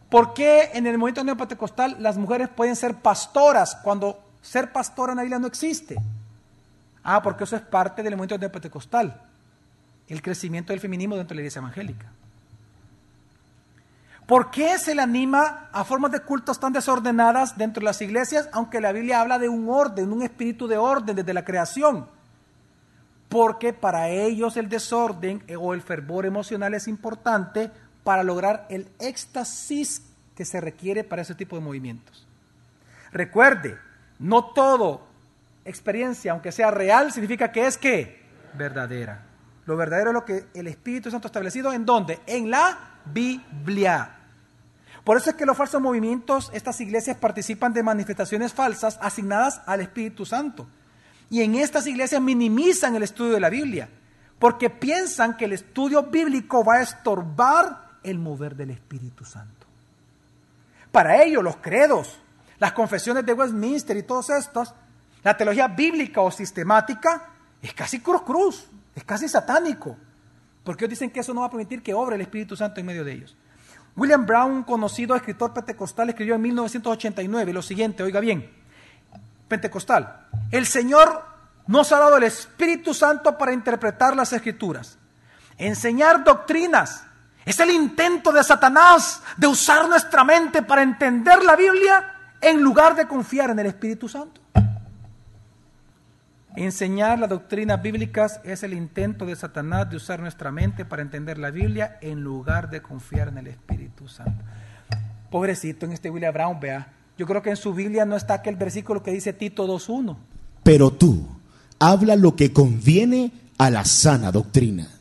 ¿Por 0.10 0.34
qué 0.34 0.72
en 0.74 0.88
el 0.88 0.98
movimiento 0.98 1.24
neopentecostal 1.24 1.98
las 2.00 2.18
mujeres 2.18 2.50
pueden 2.50 2.76
ser 2.76 2.96
pastoras 2.96 3.76
cuando 3.84 4.20
ser 4.42 4.72
pastora 4.72 5.12
en 5.12 5.18
la 5.18 5.22
Biblia 5.24 5.40
no 5.40 5.48
existe? 5.48 5.98
Ah, 7.04 7.22
porque 7.22 7.44
eso 7.44 7.56
es 7.56 7.62
parte 7.62 8.02
del 8.02 8.16
movimiento 8.16 8.38
neopentecostal, 8.38 9.22
el 10.08 10.22
crecimiento 10.22 10.74
del 10.74 10.80
feminismo 10.80 11.16
dentro 11.16 11.34
de 11.34 11.36
la 11.36 11.42
iglesia 11.42 11.60
evangélica. 11.60 12.08
¿Por 14.26 14.52
qué 14.52 14.78
se 14.78 14.94
le 14.94 15.02
anima 15.02 15.70
a 15.72 15.84
formas 15.84 16.12
de 16.12 16.20
cultos 16.20 16.60
tan 16.60 16.72
desordenadas 16.72 17.58
dentro 17.58 17.82
de 17.82 17.86
las 17.86 18.02
iglesias, 18.02 18.48
aunque 18.52 18.80
la 18.80 18.92
Biblia 18.92 19.22
habla 19.22 19.40
de 19.40 19.50
un 19.50 19.68
orden, 19.70 20.12
un 20.12 20.22
espíritu 20.22 20.68
de 20.68 20.78
orden 20.78 21.16
desde 21.16 21.34
la 21.34 21.46
creación? 21.46 22.08
Porque 23.28 23.74
para 23.74 24.10
ellos 24.10 24.56
el 24.58 24.70
desorden 24.70 25.44
o 25.60 25.74
el 25.74 25.82
fervor 25.82 26.28
emocional 26.28 26.76
es 26.76 26.88
importante 26.88 27.72
para 28.10 28.24
lograr 28.24 28.66
el 28.70 28.88
éxtasis 28.98 30.02
que 30.34 30.44
se 30.44 30.60
requiere 30.60 31.04
para 31.04 31.22
ese 31.22 31.36
tipo 31.36 31.56
de 31.56 31.62
movimientos. 31.62 32.26
Recuerde, 33.12 33.78
no 34.18 34.46
todo 34.46 35.06
experiencia, 35.64 36.32
aunque 36.32 36.52
sea 36.52 36.72
real, 36.72 37.12
significa 37.12 37.52
que 37.52 37.68
es 37.68 37.78
que 37.78 38.20
verdadera. 38.56 39.28
Lo 39.68 39.78
verdadero 39.78 40.10
es 40.10 40.14
lo 40.16 40.26
que 40.26 40.48
el 40.56 40.66
Espíritu 40.66 41.12
Santo 41.12 41.28
ha 41.28 41.30
establecido 41.30 41.72
en 41.72 41.86
dónde? 41.86 42.20
En 42.26 42.50
la 42.50 42.96
Biblia. 43.06 44.16
Por 45.04 45.18
eso 45.18 45.30
es 45.30 45.36
que 45.36 45.46
los 45.46 45.56
falsos 45.56 45.80
movimientos, 45.80 46.50
estas 46.52 46.82
iglesias 46.82 47.16
participan 47.16 47.74
de 47.74 47.84
manifestaciones 47.84 48.56
falsas 48.56 48.98
asignadas 49.04 49.62
al 49.68 49.82
Espíritu 49.82 50.26
Santo. 50.26 50.68
Y 51.30 51.44
en 51.44 51.54
estas 51.54 51.86
iglesias 51.86 52.20
minimizan 52.24 52.96
el 52.96 53.04
estudio 53.04 53.34
de 53.34 53.40
la 53.40 53.52
Biblia, 53.52 53.88
porque 54.40 54.72
piensan 54.72 55.38
que 55.38 55.46
el 55.46 55.54
estudio 55.54 56.02
bíblico 56.02 56.64
va 56.64 56.78
a 56.78 56.82
estorbar 56.82 57.89
el 58.04 58.20
mover 58.20 58.56
del 58.56 58.72
Espíritu 58.72 59.26
Santo. 59.26 59.68
Para 60.92 61.22
ello, 61.24 61.42
los 61.42 61.58
credos, 61.58 62.20
las 62.58 62.74
confesiones 62.74 63.26
de 63.26 63.34
Westminster 63.34 63.96
y 63.98 64.04
todos 64.04 64.30
estos, 64.30 64.74
la 65.24 65.36
teología 65.36 65.68
bíblica 65.68 66.22
o 66.22 66.32
sistemática 66.32 67.30
es 67.62 67.74
casi 67.74 68.00
cruz 68.00 68.22
cruz, 68.24 68.68
es 68.96 69.04
casi 69.04 69.28
satánico, 69.28 69.98
porque 70.64 70.86
ellos 70.86 70.92
dicen 70.92 71.12
que 71.12 71.20
eso 71.20 71.34
no 71.34 71.42
va 71.42 71.48
a 71.48 71.52
permitir 71.52 71.84
que 71.84 71.94
obre 71.94 72.16
el 72.16 72.22
Espíritu 72.22 72.56
Santo 72.56 72.80
en 72.80 72.86
medio 72.86 73.04
de 73.04 73.14
ellos. 73.14 73.36
William 73.96 74.26
Brown, 74.26 74.52
un 74.52 74.64
conocido 74.64 75.16
escritor 75.16 75.54
pentecostal, 75.54 76.10
escribió 76.10 76.36
en 76.36 76.42
1989 76.42 77.54
lo 77.54 77.62
siguiente, 77.62 78.04
oiga 78.04 78.20
bien, 78.20 78.50
pentecostal, 79.48 80.28
el 80.52 80.66
Señor 80.66 81.26
nos 81.68 81.92
ha 81.92 82.00
dado 82.00 82.18
el 82.18 82.24
Espíritu 82.24 82.94
Santo 82.94 83.38
para 83.38 83.54
interpretar 83.54 84.16
las 84.16 84.34
escrituras, 84.34 84.98
enseñar 85.58 86.24
doctrinas, 86.24 87.04
es 87.50 87.60
el 87.60 87.72
intento 87.72 88.32
de 88.32 88.44
Satanás 88.44 89.24
de 89.36 89.48
usar 89.48 89.90
nuestra 89.90 90.24
mente 90.24 90.62
para 90.62 90.84
entender 90.84 91.44
la 91.44 91.56
Biblia 91.56 92.14
en 92.42 92.62
lugar 92.62 92.96
de 92.96 93.08
confiar 93.08 93.50
en 93.50 93.58
el 93.58 93.66
Espíritu 93.66 94.08
Santo. 94.08 94.40
Enseñar 96.56 97.18
las 97.18 97.28
doctrinas 97.28 97.82
bíblicas 97.82 98.40
es 98.44 98.62
el 98.62 98.74
intento 98.74 99.26
de 99.26 99.36
Satanás 99.36 99.90
de 99.90 99.96
usar 99.96 100.20
nuestra 100.20 100.52
mente 100.52 100.86
para 100.86 101.02
entender 101.02 101.40
la 101.40 101.50
Biblia 101.50 101.98
en 102.02 102.22
lugar 102.22 102.70
de 102.70 102.84
confiar 102.84 103.30
en 103.30 103.40
el 103.40 103.48
Espíritu 103.48 104.08
Santo. 104.08 104.46
Pobrecito 105.32 105.88
en 105.88 105.94
este 105.94 106.12
William 106.12 106.32
Brown, 106.32 106.60
vea. 106.60 106.94
Yo 107.18 107.26
creo 107.26 107.42
que 107.42 107.50
en 107.50 107.58
su 107.58 107.74
Biblia 107.74 108.06
no 108.06 108.16
está 108.16 108.36
aquel 108.36 108.58
versículo 108.58 109.02
que 109.02 109.10
dice 109.10 109.34
Tito 109.34 109.66
2.1. 109.66 110.16
Pero 110.62 110.92
tú, 110.92 111.28
habla 111.80 112.16
lo 112.16 112.36
que 112.36 112.54
conviene 112.54 113.32
a 113.58 113.72
la 113.72 113.86
sana 113.86 114.32
doctrina. 114.32 114.99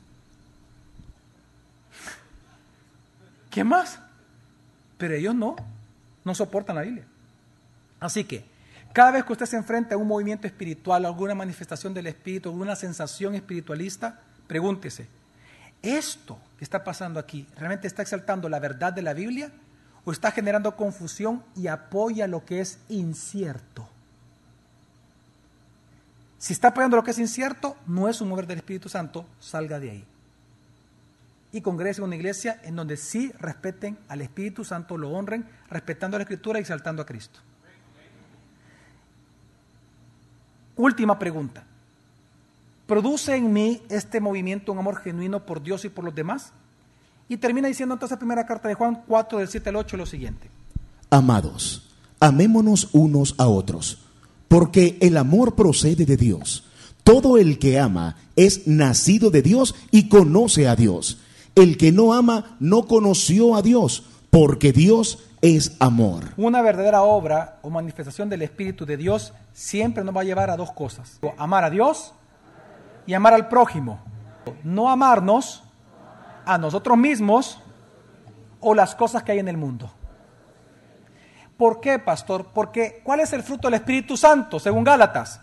¿Qué 3.59 3.65
más? 3.65 3.99
Pero 4.99 5.15
ellos 5.15 5.35
no, 5.35 5.57
no 6.25 6.33
soportan 6.33 6.77
la 6.77 6.83
Biblia. 6.83 7.05
Así 7.99 8.23
que, 8.23 8.45
cada 8.93 9.11
vez 9.11 9.25
que 9.25 9.33
usted 9.33 9.47
se 9.47 9.57
enfrenta 9.57 9.97
a 9.97 9.99
un 9.99 10.07
movimiento 10.07 10.47
espiritual, 10.47 11.05
alguna 11.05 11.35
manifestación 11.35 11.93
del 11.93 12.07
espíritu, 12.07 12.51
alguna 12.51 12.77
sensación 12.77 13.35
espiritualista, 13.35 14.21
pregúntese, 14.47 15.09
¿esto 15.83 16.39
que 16.57 16.63
está 16.63 16.85
pasando 16.85 17.19
aquí 17.19 17.49
realmente 17.57 17.89
está 17.89 18.03
exaltando 18.03 18.49
la 18.49 18.61
verdad 18.61 18.93
de 18.93 19.03
la 19.03 19.13
Biblia 19.13 19.51
o 20.05 20.13
está 20.13 20.31
generando 20.31 20.77
confusión 20.77 21.43
y 21.57 21.67
apoya 21.67 22.29
lo 22.29 22.45
que 22.45 22.61
es 22.61 22.79
incierto? 22.89 23.89
Si 26.39 26.53
está 26.53 26.69
apoyando 26.69 26.97
lo 26.97 27.03
que 27.03 27.11
es 27.11 27.19
incierto, 27.19 27.77
no 27.89 28.09
es 28.09 28.21
un 28.21 28.29
mover 28.29 28.47
del 28.47 28.59
Espíritu 28.59 28.89
Santo, 28.89 29.27
salga 29.41 29.81
de 29.81 29.91
ahí 29.91 30.07
y 31.53 31.61
congrese 31.61 32.03
una 32.03 32.17
iglesia 32.17 32.61
en 32.63 32.77
donde 32.77 32.97
sí 32.97 33.33
respeten 33.39 33.99
al 34.09 34.21
Espíritu 34.21 34.65
Santo, 34.65 34.99
lo 34.99 35.11
honren, 35.11 35.47
respetando 35.71 36.19
la 36.19 36.23
Escritura 36.25 36.59
y 36.59 36.63
exaltando 36.63 37.03
a 37.03 37.07
Cristo. 37.07 37.41
Última 40.77 41.19
pregunta. 41.19 41.65
¿Produce 42.87 43.35
en 43.35 43.53
mí 43.53 43.83
este 43.89 44.21
movimiento 44.21 44.73
un 44.73 44.79
amor 44.79 44.97
genuino 44.97 45.45
por 45.45 45.63
Dios 45.63 45.85
y 45.85 45.89
por 45.89 46.05
los 46.05 46.15
demás? 46.15 46.53
Y 47.29 47.37
termina 47.37 47.69
diciendo 47.69 47.95
entonces 47.95 48.17
la 48.17 48.21
primera 48.21 48.47
carta 48.47 48.69
de 48.69 48.75
Juan 48.75 49.03
4 49.07 49.41
del 49.41 49.49
7 49.49 49.69
al 49.69 49.77
8 49.77 49.97
lo 49.97 50.07
siguiente. 50.07 50.49
Amados, 51.11 51.91
amémonos 52.21 52.89
unos 52.93 53.35
a 53.39 53.47
otros, 53.47 54.07
porque 54.49 54.97
el 55.01 55.17
amor 55.17 55.55
procede 55.55 56.07
de 56.07 56.17
Dios. 56.17 56.65
Todo 57.03 57.39
el 57.39 57.59
que 57.59 57.79
ama 57.79 58.17
es 58.37 58.67
nacido 58.67 59.31
de 59.31 59.43
Dios 59.43 59.75
y 59.91 60.09
conoce 60.09 60.69
a 60.69 60.77
Dios. 60.77 61.19
El 61.59 61.77
que 61.77 61.91
no 61.91 62.13
ama 62.13 62.57
no 62.61 62.87
conoció 62.87 63.57
a 63.57 63.63
Dios, 63.63 64.05
porque 64.31 64.71
Dios 64.71 65.25
es 65.41 65.77
amor. 65.81 66.27
Una 66.37 66.63
verdadera 66.63 67.03
obra 67.03 67.59
o 67.63 67.69
manifestación 67.69 68.29
del 68.29 68.43
Espíritu 68.43 68.87
de 68.87 68.97
Dios 68.97 69.33
siempre 69.53 70.05
nos 70.05 70.17
va 70.17 70.21
a 70.21 70.25
llevar 70.25 70.51
a 70.51 70.57
dos 70.57 70.71
cosas. 70.71 71.19
Amar 71.37 71.65
a 71.65 71.71
Dios 71.71 72.15
y 73.07 73.15
amar 73.15 73.35
al 73.35 73.49
prójimo. 73.49 73.99
No 74.63 74.89
amarnos 74.89 75.65
a 76.47 76.59
nosotros 76.59 76.97
mismos 76.97 77.59
o 78.61 78.73
las 78.73 78.95
cosas 78.95 79.25
que 79.25 79.33
hay 79.33 79.41
en 79.41 79.49
el 79.49 79.57
mundo. 79.57 79.91
¿Por 81.57 81.81
qué, 81.81 81.99
pastor? 81.99 82.51
Porque 82.55 83.01
¿cuál 83.03 83.19
es 83.19 83.33
el 83.33 83.43
fruto 83.43 83.67
del 83.67 83.75
Espíritu 83.75 84.17
Santo, 84.17 84.61
según 84.61 84.85
Gálatas? 84.85 85.41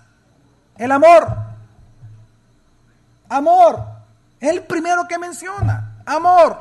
El 0.77 0.93
amor. 0.93 1.27
Amor. 3.27 3.84
Es 4.39 4.50
el 4.50 4.62
primero 4.62 5.05
que 5.10 5.19
menciona 5.19 5.91
amor. 6.05 6.57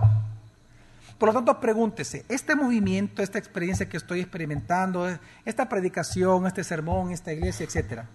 Por 1.19 1.29
lo 1.29 1.35
tanto, 1.35 1.61
pregúntese, 1.61 2.25
este 2.29 2.55
movimiento, 2.55 3.23
esta 3.23 3.39
experiencia 3.39 3.89
que 3.89 3.97
estoy 3.97 4.21
experimentando, 4.21 5.09
esta 5.45 5.69
predicación, 5.69 6.47
este 6.47 6.65
sermón, 6.65 7.13
esta 7.13 7.33
iglesia, 7.33 7.65
etcétera, 7.65 8.07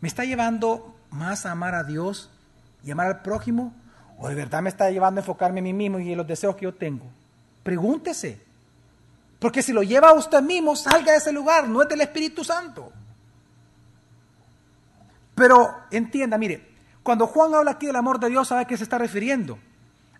¿me 0.00 0.08
está 0.08 0.24
llevando 0.24 0.96
más 1.10 1.44
a 1.44 1.52
amar 1.52 1.74
a 1.74 1.84
Dios 1.84 2.30
y 2.84 2.90
amar 2.90 3.08
al 3.08 3.22
prójimo? 3.22 3.74
¿O 4.18 4.28
de 4.28 4.34
verdad 4.34 4.62
me 4.62 4.68
está 4.68 4.90
llevando 4.90 5.20
a 5.20 5.22
enfocarme 5.22 5.58
en 5.58 5.64
mí 5.64 5.72
mismo 5.72 5.98
y 5.98 6.12
en 6.12 6.18
los 6.18 6.26
deseos 6.26 6.56
que 6.56 6.64
yo 6.64 6.74
tengo? 6.74 7.04
Pregúntese. 7.62 8.40
Porque 9.38 9.62
si 9.62 9.72
lo 9.72 9.82
lleva 9.82 10.08
a 10.08 10.14
usted 10.14 10.42
mismo, 10.42 10.74
salga 10.76 11.12
de 11.12 11.18
ese 11.18 11.32
lugar, 11.32 11.68
no 11.68 11.82
es 11.82 11.88
del 11.88 12.00
Espíritu 12.00 12.42
Santo. 12.42 12.92
Pero 15.34 15.76
entienda, 15.90 16.38
mire, 16.38 16.66
cuando 17.02 17.26
Juan 17.26 17.54
habla 17.54 17.72
aquí 17.72 17.86
del 17.86 17.96
amor 17.96 18.18
de 18.18 18.28
Dios, 18.28 18.48
¿sabe 18.48 18.62
a 18.62 18.64
qué 18.66 18.76
se 18.76 18.82
está 18.82 18.98
refiriendo? 18.98 19.58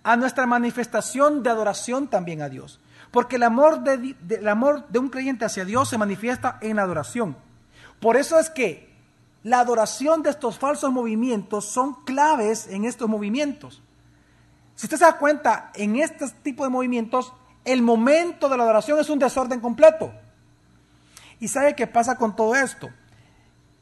A 0.02 0.16
nuestra 0.16 0.46
manifestación 0.46 1.42
de 1.42 1.50
adoración 1.50 2.08
también 2.08 2.42
a 2.42 2.48
Dios. 2.48 2.80
Porque 3.10 3.36
el 3.36 3.42
amor 3.42 3.80
de, 3.80 4.14
el 4.28 4.48
amor 4.48 4.86
de 4.88 4.98
un 4.98 5.08
creyente 5.08 5.44
hacia 5.44 5.64
Dios 5.64 5.88
se 5.88 5.98
manifiesta 5.98 6.58
en 6.60 6.78
adoración. 6.78 7.36
Por 8.00 8.16
eso 8.16 8.38
es 8.38 8.50
que 8.50 8.88
la 9.42 9.60
adoración 9.60 10.22
de 10.22 10.30
estos 10.30 10.58
falsos 10.58 10.92
movimientos 10.92 11.64
son 11.64 12.04
claves 12.04 12.68
en 12.68 12.84
estos 12.84 13.08
movimientos. 13.08 13.82
Si 14.74 14.86
usted 14.86 14.98
se 14.98 15.04
da 15.04 15.18
cuenta, 15.18 15.72
en 15.74 15.96
este 15.96 16.28
tipo 16.42 16.64
de 16.64 16.70
movimientos, 16.70 17.32
el 17.64 17.82
momento 17.82 18.48
de 18.48 18.56
la 18.56 18.64
adoración 18.64 18.98
es 18.98 19.10
un 19.10 19.18
desorden 19.18 19.60
completo. 19.60 20.12
¿Y 21.40 21.48
sabe 21.48 21.74
qué 21.74 21.86
pasa 21.86 22.16
con 22.16 22.34
todo 22.34 22.54
esto? 22.54 22.88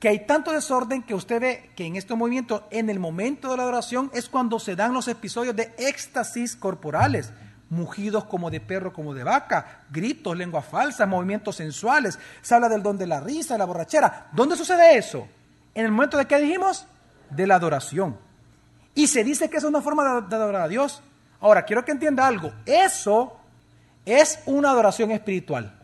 Que 0.06 0.10
hay 0.10 0.20
tanto 0.20 0.52
desorden 0.52 1.02
que 1.02 1.16
usted 1.16 1.40
ve 1.40 1.70
que 1.75 1.84
en 1.84 1.96
estos 1.96 2.16
movimientos, 2.16 2.62
en 2.70 2.90
el 2.90 3.00
momento 3.00 3.50
de 3.50 3.56
la 3.56 3.64
adoración, 3.64 4.08
es 4.14 4.28
cuando 4.28 4.60
se 4.60 4.76
dan 4.76 4.94
los 4.94 5.08
episodios 5.08 5.56
de 5.56 5.75
éxtasis 5.78 6.54
corporales. 6.54 7.32
Mugidos 7.70 8.22
como 8.26 8.48
de 8.48 8.60
perro, 8.60 8.92
como 8.92 9.14
de 9.14 9.25
vaca, 9.25 9.80
gritos, 9.90 10.36
lengua 10.36 10.62
falsa, 10.62 11.06
movimientos 11.06 11.56
sensuales. 11.56 12.20
Se 12.40 12.54
habla 12.54 12.68
del 12.68 12.84
don 12.84 12.96
de 12.96 13.08
la 13.08 13.18
risa, 13.18 13.54
de 13.54 13.58
la 13.58 13.64
borrachera. 13.64 14.28
¿Dónde 14.30 14.54
sucede 14.54 14.96
eso? 14.96 15.26
En 15.75 15.86
el 15.86 15.90
momento 15.90 16.16
de 16.18 16.26
qué 16.26 16.38
dijimos? 16.38 16.86
De 17.28 17.44
la 17.44 17.56
adoración. 17.56 18.16
Y 18.94 19.08
se 19.08 19.25
dice 19.25 19.50
que 19.50 19.56
es 19.56 19.64
una 19.64 19.80
forma 19.82 20.20
de, 20.20 20.36
adorar 20.36 20.62
a 20.62 20.68
Dios. 20.68 21.02
Ahora, 21.40 21.64
quiero 21.64 21.84
que 21.84 21.90
entienda 21.90 22.28
algo. 22.28 22.52
Eso 22.64 23.40
es 24.04 24.38
una 24.46 24.70
adoración 24.70 25.10
espiritual. 25.10 25.76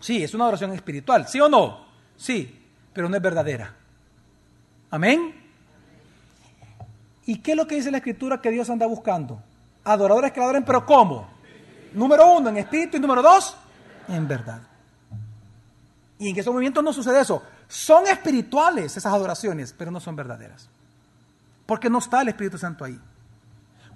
Sí, 0.00 0.24
es 0.24 0.32
una 0.32 0.44
adoración 0.44 0.72
espiritual. 0.72 1.28
¿Sí 1.28 1.38
o 1.42 1.50
no? 1.50 1.84
Sí, 2.16 2.62
pero 2.96 3.08
no 3.08 3.16
es 3.16 3.22
verdadera. 3.22 3.74
Amén. 4.90 5.34
¿Y 7.26 7.38
qué 7.38 7.50
es 7.50 7.56
lo 7.56 7.66
que 7.66 7.74
dice 7.74 7.90
la 7.90 7.98
escritura 7.98 8.40
que 8.40 8.50
Dios 8.50 8.70
anda 8.70 8.86
buscando? 8.86 9.40
Adoradores 9.84 10.32
que 10.32 10.40
adoren, 10.40 10.64
pero 10.64 10.84
¿cómo? 10.86 11.28
Número 11.92 12.26
uno, 12.38 12.48
en 12.48 12.56
espíritu 12.56 12.96
y 12.96 13.00
número 13.00 13.20
dos, 13.20 13.56
en 14.08 14.26
verdad. 14.26 14.62
Y 16.18 16.30
en 16.30 16.38
esos 16.38 16.52
movimientos 16.52 16.82
no 16.82 16.92
sucede 16.92 17.20
eso. 17.20 17.42
Son 17.68 18.06
espirituales 18.06 18.96
esas 18.96 19.12
adoraciones, 19.12 19.74
pero 19.76 19.90
no 19.90 20.00
son 20.00 20.16
verdaderas 20.16 20.68
porque 21.66 21.90
no 21.90 21.98
está 21.98 22.22
el 22.22 22.28
Espíritu 22.28 22.56
Santo 22.56 22.84
ahí. 22.84 22.98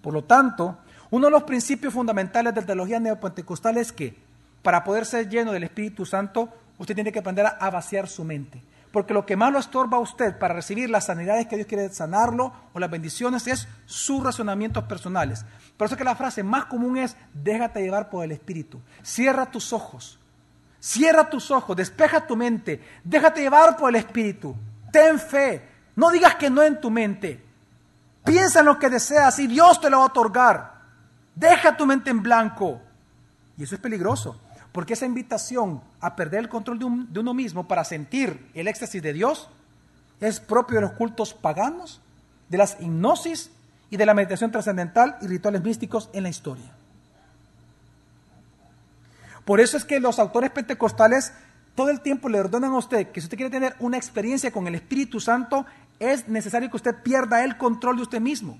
Por 0.02 0.12
lo 0.12 0.25
tanto, 0.25 0.78
uno 1.11 1.26
de 1.28 1.30
los 1.30 1.45
principios 1.45 1.95
fundamentales 1.95 2.54
de 2.54 2.61
la 2.61 2.66
teología 2.66 3.00
neopentecostal 3.00 3.76
es 3.78 3.92
que 3.92 4.14
para 4.62 4.85
poder 4.85 5.07
ser 5.07 5.28
lleno 5.28 5.52
del 5.52 5.62
Espíritu 5.62 6.04
Santo, 6.04 6.49
usted 6.78 6.95
tiene 6.95 7.12
que 7.12 7.21
aprender 7.21 7.47
a 7.47 7.71
vaciar 7.71 8.09
su 8.09 8.25
mente. 8.25 8.61
Porque 8.93 9.15
lo 9.15 9.25
que 9.25 9.37
más 9.37 9.53
lo 9.53 9.59
estorba 9.59 9.99
a 9.99 10.01
usted 10.01 10.37
para 10.39 10.55
recibir 10.55 10.91
las 10.91 11.07
sanidades 11.07 11.47
que 11.47 11.57
Dios 11.57 11.69
quiere 11.69 11.89
sanarlo 11.91 12.53
o 12.73 12.81
las 12.81 12.91
bendiciones 12.91 13.47
es 13.47 13.69
sus 13.87 14.23
razonamientos 14.23 14.85
personales. 14.85 15.45
Por 15.77 15.87
eso 15.87 15.97
que 15.97 16.05
la 16.05 16.17
frase 16.17 16.43
más 16.43 16.65
común 16.65 16.97
es, 16.97 17.17
déjate 17.33 17.83
llevar 17.83 18.11
por 18.11 18.25
el 18.25 18.33
Espíritu. 18.33 18.81
Cierra 19.03 19.47
tus 19.47 19.73
ojos. 19.73 20.19
Cierra 20.81 21.29
tus 21.29 21.51
ojos, 21.51 21.77
despeja 21.77 22.27
tu 22.27 22.37
mente, 22.37 22.81
déjate 23.05 23.43
llevar 23.43 23.77
por 23.77 23.91
el 23.91 23.97
Espíritu. 23.97 24.57
Ten 24.91 25.19
fe. 25.21 25.69
No 25.95 26.11
digas 26.11 26.37
que 26.37 26.49
no 26.49 26.63
en 26.63 26.81
tu 26.81 26.91
mente. 26.91 27.45
Piensa 28.25 28.61
en 28.61 28.67
lo 28.67 28.79
que 28.79 28.89
deseas 28.89 29.39
y 29.39 29.47
Dios 29.47 29.81
te 29.81 29.91
lo 29.91 29.99
va 29.99 30.05
a 30.05 30.07
otorgar. 30.07 30.75
Deja 31.35 31.76
tu 31.76 31.87
mente 31.87 32.11
en 32.11 32.23
blanco. 32.23 32.81
Y 33.57 33.65
eso 33.65 33.75
es 33.75 33.81
peligroso, 33.81 34.41
porque 34.73 34.93
esa 34.93 35.06
invitación 35.06 35.80
a 36.00 36.17
perder 36.17 36.41
el 36.41 36.49
control 36.49 36.78
de, 36.78 37.21
uno 37.21 37.35
mismo 37.35 37.67
para 37.67 37.85
sentir 37.85 38.49
el 38.54 38.69
éxtasis 38.69 39.02
de 39.02 39.13
Dios 39.13 39.49
es 40.21 40.39
propio 40.39 40.76
de 40.76 40.83
los 40.83 40.93
cultos 40.93 41.35
paganos, 41.35 42.00
de 42.49 42.59
las 42.59 42.76
hipnosis 42.80 43.50
y 43.91 43.97
de 43.97 44.06
la 44.06 44.15
meditación 44.15 44.52
trascendental 44.52 45.17
y 45.23 45.26
rituales 45.26 45.63
místicos 45.63 46.11
en 46.13 46.23
la 46.23 46.28
historia. 46.28 46.71
Por 49.45 49.61
eso 49.61 49.76
es 49.76 49.85
que 49.85 49.99
los 49.99 50.19
autores 50.19 50.50
pentecostales 50.50 51.33
todo 51.75 51.91
el 51.91 52.00
tiempo 52.00 52.28
le 52.28 52.41
ordenan 52.41 52.73
a 52.73 52.78
usted 52.78 53.11
que 53.11 53.21
si 53.21 53.26
usted 53.26 53.37
quiere 53.37 53.50
tener 53.50 53.75
una 53.78 53.97
experiencia 53.97 54.52
con 54.52 54.67
el 54.67 54.75
Espíritu 54.75 55.21
Santo, 55.21 55.65
es 55.99 56.28
necesario 56.28 56.69
que 56.69 56.76
usted 56.76 56.95
pierda 57.02 57.43
el 57.45 57.56
control 57.56 57.97
de 57.97 58.02
usted 58.02 58.21
mismo. 58.21 58.59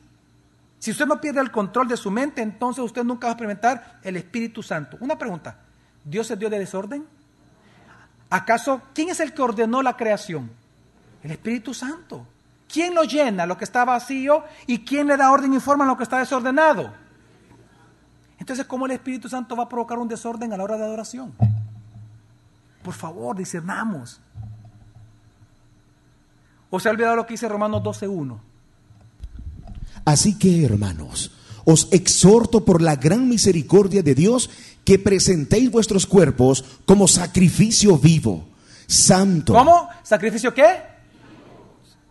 Si 0.79 0.91
usted 0.91 1.07
no 1.07 1.21
pierde 1.21 1.41
el 1.41 1.51
control 1.51 1.89
de 1.89 1.97
su 1.97 2.11
mente, 2.11 2.41
entonces 2.41 2.83
usted 2.83 3.05
nunca 3.05 3.27
va 3.27 3.33
a 3.33 3.35
experimentar 3.35 4.01
el 4.03 4.17
Espíritu 4.17 4.63
Santo. 4.63 4.97
Una 5.01 5.19
pregunta, 5.19 5.59
¿Dios 6.05 6.31
es 6.31 6.39
Dios 6.39 6.51
de 6.51 6.59
desorden? 6.59 7.07
¿Acaso 8.31 8.83
quién 8.95 9.09
es 9.11 9.21
el 9.21 9.35
que 9.35 9.43
ordenó 9.43 9.83
la 9.83 9.97
creación? 9.97 10.51
El 11.23 11.33
Espíritu 11.33 11.75
Santo. 11.75 12.27
¿Quién 12.69 12.95
lo 12.95 13.03
llena 13.03 13.47
lo 13.47 13.57
que 13.57 13.65
está 13.65 13.85
vacío 13.85 14.45
y 14.67 14.85
quién 14.85 15.09
le 15.09 15.17
da 15.17 15.33
orden 15.33 15.53
y 15.53 15.61
forma 15.61 15.85
lo 15.85 15.97
que 15.97 16.05
está 16.05 16.19
desordenado? 16.19 16.93
Entonces, 18.39 18.65
¿cómo 18.67 18.87
el 18.87 18.93
Espíritu 18.93 19.29
Santo 19.29 19.57
va 19.57 19.65
a 19.65 19.69
provocar 19.69 19.99
un 19.99 20.09
desorden 20.09 20.53
a 20.53 20.57
la 20.57 20.65
hora 20.65 20.77
de 20.77 20.85
adoración? 20.85 21.35
Por 22.83 22.95
favor, 22.95 23.37
discernamos. 23.37 24.21
¿O 26.71 26.79
se 26.79 26.89
ha 26.89 26.93
olvidado 26.93 27.17
lo 27.17 27.27
que 27.27 27.35
dice 27.35 27.49
Romanos 27.49 27.83
12.1? 27.83 28.39
Así 30.05 30.39
que, 30.39 30.65
hermanos, 30.65 31.33
os 31.65 31.89
exhorto 31.93 32.65
por 32.65 32.83
la 32.83 32.97
gran 32.97 33.29
misericordia 33.29 34.03
de 34.03 34.15
Dios 34.15 34.51
que 34.85 34.99
presentéis 34.99 35.71
vuestros 35.71 36.07
cuerpos 36.07 36.65
como 36.87 37.07
sacrificio 37.07 37.99
vivo, 37.99 38.47
santo. 38.87 39.53
¿Cómo? 39.53 39.89
¿Sacrificio 40.03 40.53
qué? 40.53 40.83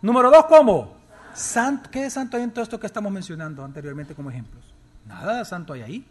Número 0.01 0.31
dos, 0.31 0.45
¿cómo? 0.47 0.93
Santo. 1.33 1.89
¿Qué 1.91 2.05
es 2.05 2.13
santo 2.13 2.37
hay 2.37 2.43
en 2.43 2.51
todo 2.51 2.63
esto 2.63 2.79
que 2.79 2.87
estamos 2.87 3.11
mencionando 3.11 3.63
anteriormente 3.63 4.15
como 4.15 4.29
ejemplos? 4.29 4.63
Nada 5.07 5.39
de 5.39 5.45
santo 5.45 5.73
hay 5.73 5.81
ahí. 5.81 6.05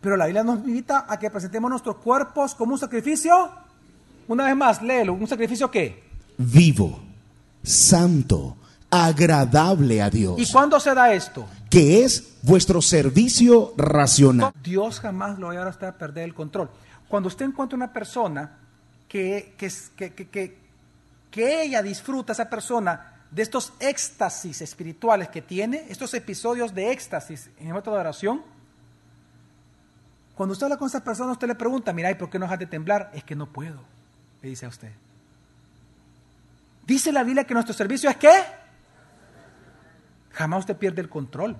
Pero 0.00 0.16
la 0.16 0.26
Biblia 0.26 0.42
nos 0.42 0.58
invita 0.58 1.06
a 1.08 1.18
que 1.18 1.30
presentemos 1.30 1.70
nuestros 1.70 1.96
cuerpos 1.96 2.54
como 2.54 2.72
un 2.72 2.78
sacrificio. 2.78 3.50
Una 4.28 4.46
vez 4.46 4.56
más, 4.56 4.82
léelo. 4.82 5.14
¿Un 5.14 5.28
sacrificio 5.28 5.70
qué? 5.70 6.02
Vivo 6.38 7.12
santo, 7.62 8.56
agradable 8.92 10.02
a 10.02 10.10
Dios. 10.10 10.38
¿Y 10.38 10.52
cuándo 10.52 10.78
se 10.78 10.94
da 10.94 11.14
esto? 11.14 11.48
Que 11.70 12.04
es 12.04 12.34
vuestro 12.42 12.82
servicio 12.82 13.72
racional. 13.78 14.52
Dios 14.62 15.00
jamás 15.00 15.38
lo 15.38 15.48
va 15.48 15.62
a 15.62 15.88
a 15.88 15.92
perder 15.92 16.24
el 16.24 16.34
control. 16.34 16.70
Cuando 17.08 17.28
usted 17.28 17.46
encuentra 17.46 17.74
una 17.74 17.90
persona 17.90 18.58
que, 19.08 19.54
que, 19.56 19.70
que, 20.12 20.58
que 21.30 21.62
ella 21.62 21.82
disfruta, 21.82 22.34
esa 22.34 22.50
persona, 22.50 23.14
de 23.30 23.40
estos 23.40 23.72
éxtasis 23.80 24.60
espirituales 24.60 25.30
que 25.30 25.40
tiene, 25.40 25.86
estos 25.88 26.12
episodios 26.12 26.74
de 26.74 26.92
éxtasis 26.92 27.48
en 27.58 27.68
el 27.68 27.74
método 27.74 27.94
de 27.94 28.00
oración, 28.02 28.42
cuando 30.34 30.52
usted 30.52 30.64
habla 30.64 30.76
con 30.76 30.88
esa 30.88 31.02
persona, 31.02 31.32
usted 31.32 31.48
le 31.48 31.54
pregunta, 31.54 31.94
mira, 31.94 32.10
¿y 32.10 32.14
por 32.14 32.28
qué 32.28 32.38
no 32.38 32.44
dejas 32.44 32.58
de 32.58 32.66
temblar? 32.66 33.10
Es 33.14 33.24
que 33.24 33.34
no 33.34 33.46
puedo, 33.46 33.80
le 34.42 34.50
dice 34.50 34.66
a 34.66 34.68
usted. 34.68 34.92
Dice 36.86 37.10
la 37.10 37.22
Biblia 37.22 37.44
que 37.44 37.54
nuestro 37.54 37.72
servicio 37.72 38.10
es 38.10 38.16
qué? 38.16 38.61
Jamás 40.32 40.60
usted 40.60 40.76
pierde 40.76 41.02
el 41.02 41.08
control. 41.08 41.56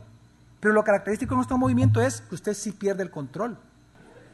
Pero 0.61 0.75
lo 0.75 0.85
característico 0.85 1.35
de 1.35 1.37
nuestro 1.37 1.59
movimiento 1.59 2.01
es 2.01 2.21
que 2.21 2.35
usted 2.35 2.55
sí 2.55 2.73
pierde 2.73 3.03
el 3.03 3.11
control. 3.11 3.59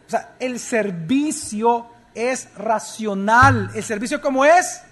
O 0.07 0.11
sea, 0.11 0.35
el 0.38 0.59
servicio 0.59 1.87
es 2.14 2.55
racional. 2.57 3.70
¿El 3.74 3.83
servicio 3.83 4.20
cómo 4.20 4.44
es? 4.44 4.83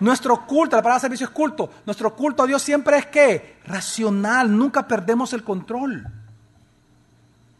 Nuestro 0.00 0.46
culto, 0.46 0.76
la 0.76 0.82
palabra 0.82 1.00
servicio 1.00 1.26
es 1.26 1.32
culto. 1.32 1.70
Nuestro 1.86 2.14
culto 2.14 2.42
a 2.42 2.46
Dios 2.46 2.62
siempre 2.62 2.98
es 2.98 3.06
qué? 3.06 3.56
Racional. 3.66 4.56
Nunca 4.56 4.86
perdemos 4.86 5.32
el 5.32 5.44
control. 5.44 6.06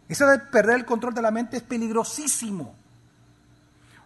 Eso 0.09 0.27
de 0.27 0.39
perder 0.39 0.77
el 0.77 0.85
control 0.85 1.15
de 1.15 1.23
la 1.23 1.31
mente 1.31 1.57
es 1.57 1.63
peligrosísimo. 1.63 2.75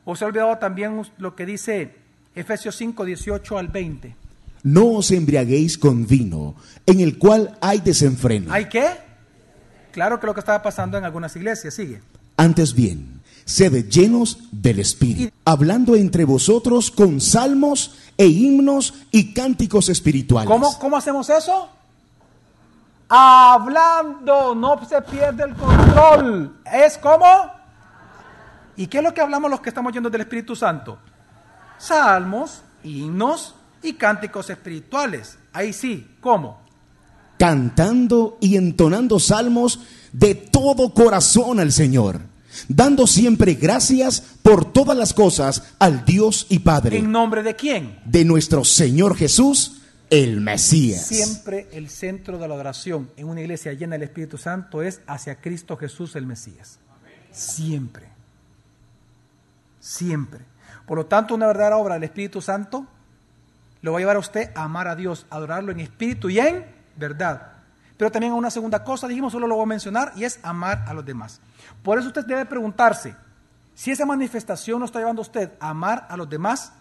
O 0.04 0.16
se 0.16 0.24
ha 0.24 0.28
olvidado 0.28 0.56
también 0.58 1.02
lo 1.18 1.34
que 1.34 1.44
dice 1.44 1.96
Efesios 2.34 2.76
5, 2.76 3.04
18 3.04 3.58
al 3.58 3.68
20. 3.68 4.16
No 4.62 4.86
os 4.86 5.10
embriaguéis 5.10 5.78
con 5.78 6.06
vino, 6.06 6.54
en 6.86 7.00
el 7.00 7.18
cual 7.18 7.56
hay 7.60 7.80
desenfreno. 7.80 8.52
¿Hay 8.52 8.68
qué? 8.68 8.88
Claro 9.92 10.20
que 10.20 10.26
lo 10.26 10.34
que 10.34 10.40
estaba 10.40 10.62
pasando 10.62 10.98
en 10.98 11.04
algunas 11.04 11.34
iglesias, 11.36 11.74
sigue. 11.74 12.02
Antes 12.36 12.74
bien, 12.74 13.20
sed 13.44 13.88
llenos 13.88 14.38
del 14.52 14.78
Espíritu, 14.80 15.32
hablando 15.44 15.96
entre 15.96 16.24
vosotros 16.24 16.90
con 16.90 17.20
salmos 17.20 17.96
e 18.16 18.26
himnos 18.26 18.94
y 19.10 19.32
cánticos 19.32 19.88
espirituales. 19.88 20.48
¿Cómo, 20.48 20.78
cómo 20.78 20.96
hacemos 20.96 21.28
eso? 21.30 21.68
Hablando, 23.08 24.54
no 24.54 24.78
se 24.86 25.00
pierde 25.02 25.44
el 25.44 25.54
control. 25.54 26.60
Es 26.72 26.98
como... 26.98 27.26
¿Y 28.76 28.86
qué 28.86 28.98
es 28.98 29.04
lo 29.04 29.12
que 29.12 29.20
hablamos 29.20 29.50
los 29.50 29.60
que 29.60 29.70
estamos 29.70 29.92
yendo 29.92 30.10
del 30.10 30.20
Espíritu 30.20 30.54
Santo? 30.54 30.98
Salmos, 31.78 32.62
himnos 32.84 33.54
y 33.82 33.94
cánticos 33.94 34.50
espirituales. 34.50 35.38
Ahí 35.52 35.72
sí, 35.72 36.06
¿cómo? 36.20 36.60
Cantando 37.38 38.38
y 38.40 38.56
entonando 38.56 39.18
salmos 39.18 39.80
de 40.12 40.34
todo 40.34 40.92
corazón 40.92 41.60
al 41.60 41.72
Señor, 41.72 42.20
dando 42.68 43.06
siempre 43.06 43.54
gracias 43.54 44.22
por 44.42 44.72
todas 44.72 44.96
las 44.96 45.14
cosas 45.14 45.62
al 45.78 46.04
Dios 46.04 46.46
y 46.48 46.60
Padre. 46.60 46.98
¿En 46.98 47.12
nombre 47.12 47.42
de 47.42 47.54
quién? 47.54 48.00
De 48.04 48.24
nuestro 48.24 48.64
Señor 48.64 49.16
Jesús, 49.16 49.82
el 50.10 50.40
Mesías. 50.40 51.06
Siempre 51.06 51.68
el 51.72 51.90
centro 51.90 52.38
de 52.38 52.48
la 52.48 52.54
adoración 52.54 53.10
en 53.16 53.28
una 53.28 53.40
iglesia 53.40 53.72
llena 53.72 53.94
del 53.94 54.04
Espíritu 54.04 54.38
Santo 54.38 54.82
es 54.82 55.00
hacia 55.06 55.40
Cristo 55.40 55.76
Jesús 55.76 56.16
el 56.16 56.26
Mesías. 56.26 56.78
Siempre. 57.30 58.08
Siempre. 59.80 60.40
Por 60.86 60.98
lo 60.98 61.06
tanto, 61.06 61.34
una 61.34 61.46
verdadera 61.46 61.76
obra 61.76 61.94
del 61.94 62.04
Espíritu 62.04 62.40
Santo 62.40 62.86
lo 63.82 63.92
va 63.92 63.98
a 63.98 64.00
llevar 64.00 64.16
a 64.16 64.20
usted 64.20 64.50
a 64.54 64.64
amar 64.64 64.88
a 64.88 64.96
Dios, 64.96 65.26
a 65.30 65.36
adorarlo 65.36 65.72
en 65.72 65.80
espíritu 65.80 66.28
y 66.30 66.38
en 66.38 66.66
verdad. 66.96 67.52
Pero 67.96 68.10
también 68.12 68.32
una 68.32 68.50
segunda 68.50 68.84
cosa, 68.84 69.08
dijimos, 69.08 69.32
solo 69.32 69.46
lo 69.46 69.56
voy 69.56 69.64
a 69.64 69.66
mencionar, 69.66 70.12
y 70.14 70.24
es 70.24 70.38
amar 70.42 70.84
a 70.86 70.94
los 70.94 71.04
demás. 71.04 71.40
Por 71.82 71.98
eso 71.98 72.08
usted 72.08 72.24
debe 72.24 72.46
preguntarse, 72.46 73.14
si 73.74 73.90
esa 73.90 74.06
manifestación 74.06 74.80
lo 74.80 74.86
está 74.86 74.98
llevando 75.00 75.20
a 75.20 75.24
usted 75.24 75.52
a 75.60 75.70
amar 75.70 76.06
a 76.08 76.16
los 76.16 76.28
demás, 76.28 76.72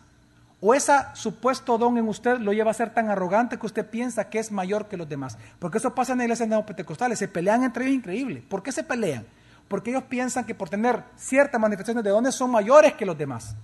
o 0.60 0.74
ese 0.74 0.94
supuesto 1.14 1.78
don 1.78 1.98
en 1.98 2.08
usted 2.08 2.40
lo 2.40 2.52
lleva 2.52 2.72
a 2.72 2.74
ser 2.74 2.92
tan 2.94 3.10
arrogante 3.10 3.58
que 3.58 3.66
usted 3.66 3.88
piensa 3.88 4.30
que 4.30 4.40
es 4.40 4.52
mayor 4.52 4.88
que 4.88 4.98
los 4.98 5.08
demás. 5.08 5.38
Porque 5.60 5.78
eso 5.78 5.94
pasa 5.94 6.14
en 6.14 6.22
iglesias 6.22 6.50
neopentecostales, 6.50 7.20
se 7.20 7.28
pelean 7.28 7.64
entre 7.64 7.86
ellos 7.86 7.98
increíble. 7.98 8.44
¿Por 8.48 8.64
qué 8.64 8.72
se 8.72 8.84
pelean? 8.84 9.26
Porque 9.68 9.92
ellos 9.92 10.04
piensan 10.04 10.46
que 10.46 10.56
por 10.56 10.70
tener 10.70 11.04
ciertas 11.16 11.62
manifestaciones 11.62 12.04
de 12.04 12.10
dones 12.10 12.34
son 12.34 12.50
mayores 12.50 12.94
que 12.94 13.06
los 13.06 13.18
demás. 13.18 13.56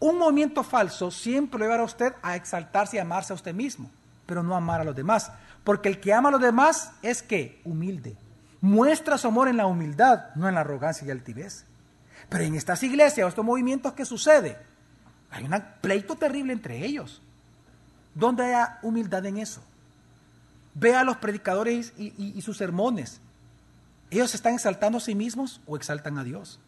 Un 0.00 0.16
movimiento 0.16 0.64
falso 0.64 1.10
siempre 1.10 1.58
lo 1.58 1.66
llevará 1.66 1.82
a 1.82 1.86
usted 1.86 2.14
a 2.22 2.34
exaltarse 2.34 2.96
y 2.96 3.00
amarse 3.00 3.34
a 3.34 3.36
usted 3.36 3.54
mismo, 3.54 3.90
pero 4.24 4.42
no 4.42 4.56
amar 4.56 4.80
a 4.80 4.84
los 4.84 4.96
demás. 4.96 5.30
Porque 5.62 5.90
el 5.90 6.00
que 6.00 6.14
ama 6.14 6.30
a 6.30 6.32
los 6.32 6.40
demás 6.40 6.92
es 7.02 7.22
que 7.22 7.60
humilde. 7.64 8.16
Muestra 8.62 9.18
su 9.18 9.28
amor 9.28 9.48
en 9.48 9.58
la 9.58 9.66
humildad, 9.66 10.34
no 10.34 10.48
en 10.48 10.54
la 10.54 10.62
arrogancia 10.62 11.06
y 11.06 11.10
altivez. 11.10 11.66
Pero 12.30 12.44
en 12.44 12.54
estas 12.54 12.82
iglesias, 12.82 13.28
estos 13.28 13.44
movimientos, 13.44 13.92
¿qué 13.92 14.06
sucede? 14.06 14.56
Hay 15.30 15.44
un 15.44 15.54
pleito 15.82 16.16
terrible 16.16 16.54
entre 16.54 16.78
ellos. 16.78 17.20
¿Dónde 18.14 18.54
hay 18.54 18.66
humildad 18.82 19.24
en 19.26 19.36
eso? 19.36 19.62
Ve 20.74 20.94
a 20.94 21.04
los 21.04 21.18
predicadores 21.18 21.92
y, 21.98 22.14
y 22.16 22.40
sus 22.40 22.56
sermones. 22.56 23.20
¿Ellos 24.10 24.34
están 24.34 24.54
exaltando 24.54 24.98
a 24.98 25.00
sí 25.00 25.14
mismos 25.14 25.60
o 25.66 25.76
exaltan 25.76 26.16
a 26.16 26.24
Dios? 26.24 26.58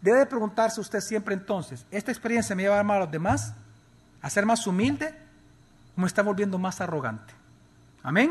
Debe 0.00 0.24
preguntarse 0.26 0.80
usted 0.80 1.00
siempre 1.00 1.34
entonces, 1.34 1.84
¿esta 1.90 2.10
experiencia 2.10 2.56
me 2.56 2.62
lleva 2.62 2.76
a 2.76 2.80
amar 2.80 2.98
a 2.98 3.00
los 3.00 3.10
demás? 3.10 3.54
¿A 4.22 4.30
ser 4.30 4.46
más 4.46 4.66
humilde? 4.66 5.14
¿O 5.96 6.00
me 6.00 6.06
está 6.06 6.22
volviendo 6.22 6.58
más 6.58 6.80
arrogante? 6.80 7.34
Amén. 8.02 8.30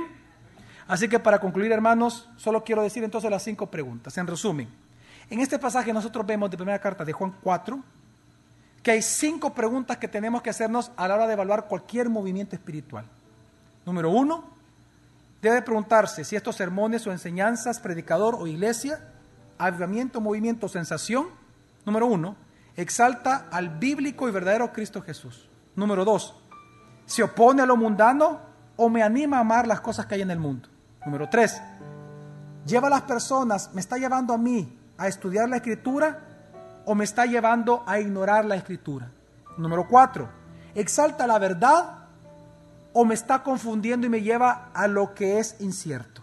Así 0.87 1.07
que 1.07 1.19
para 1.19 1.39
concluir, 1.39 1.71
hermanos, 1.71 2.27
solo 2.37 2.63
quiero 2.63 2.81
decir 2.81 3.03
entonces 3.03 3.29
las 3.29 3.43
cinco 3.43 3.67
preguntas. 3.67 4.17
En 4.17 4.25
resumen, 4.25 4.67
en 5.29 5.39
este 5.39 5.59
pasaje 5.59 5.93
nosotros 5.93 6.25
vemos 6.25 6.49
de 6.49 6.57
primera 6.57 6.79
carta 6.79 7.05
de 7.05 7.13
Juan 7.13 7.35
4 7.43 7.83
que 8.81 8.91
hay 8.91 9.01
cinco 9.01 9.53
preguntas 9.53 9.97
que 9.97 10.07
tenemos 10.07 10.41
que 10.41 10.49
hacernos 10.49 10.91
a 10.95 11.07
la 11.07 11.15
hora 11.15 11.27
de 11.27 11.33
evaluar 11.33 11.67
cualquier 11.67 12.09
movimiento 12.09 12.55
espiritual. 12.55 13.05
Número 13.85 14.09
uno, 14.09 14.45
debe 15.41 15.61
preguntarse 15.61 16.23
si 16.23 16.35
estos 16.35 16.55
sermones 16.55 17.05
o 17.05 17.11
enseñanzas, 17.11 17.79
predicador 17.79 18.35
o 18.35 18.47
iglesia, 18.47 19.01
avivamiento, 19.57 20.21
movimiento, 20.21 20.69
sensación, 20.69 21.27
Número 21.85 22.07
uno, 22.07 22.35
exalta 22.75 23.47
al 23.51 23.69
bíblico 23.69 24.27
y 24.27 24.31
verdadero 24.31 24.71
Cristo 24.71 25.01
Jesús. 25.01 25.49
Número 25.75 26.05
dos, 26.05 26.35
se 27.05 27.23
opone 27.23 27.61
a 27.61 27.65
lo 27.65 27.77
mundano 27.77 28.39
o 28.75 28.89
me 28.89 29.03
anima 29.03 29.37
a 29.37 29.41
amar 29.41 29.67
las 29.67 29.81
cosas 29.81 30.05
que 30.05 30.15
hay 30.15 30.21
en 30.21 30.31
el 30.31 30.39
mundo. 30.39 30.69
Número 31.05 31.27
tres, 31.29 31.61
lleva 32.65 32.87
a 32.87 32.91
las 32.91 33.01
personas, 33.03 33.71
me 33.73 33.81
está 33.81 33.97
llevando 33.97 34.33
a 34.33 34.37
mí 34.37 34.77
a 34.97 35.07
estudiar 35.07 35.49
la 35.49 35.57
escritura 35.57 36.19
o 36.85 36.95
me 36.95 37.03
está 37.03 37.25
llevando 37.25 37.83
a 37.85 37.99
ignorar 37.99 38.45
la 38.45 38.55
escritura. 38.55 39.09
Número 39.57 39.87
cuatro, 39.87 40.29
exalta 40.75 41.27
la 41.27 41.39
verdad 41.39 42.05
o 42.93 43.05
me 43.05 43.13
está 43.13 43.43
confundiendo 43.43 44.07
y 44.07 44.09
me 44.09 44.21
lleva 44.21 44.69
a 44.73 44.87
lo 44.87 45.13
que 45.13 45.39
es 45.39 45.59
incierto. 45.59 46.21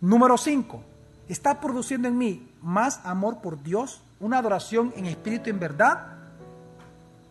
Número 0.00 0.36
cinco, 0.36 0.82
está 1.28 1.60
produciendo 1.60 2.08
en 2.08 2.18
mí 2.18 2.52
más 2.62 3.00
amor 3.04 3.40
por 3.40 3.62
Dios 3.62 4.02
una 4.20 4.38
adoración 4.38 4.92
en 4.96 5.06
espíritu 5.06 5.48
y 5.48 5.50
en 5.50 5.60
verdad, 5.60 6.16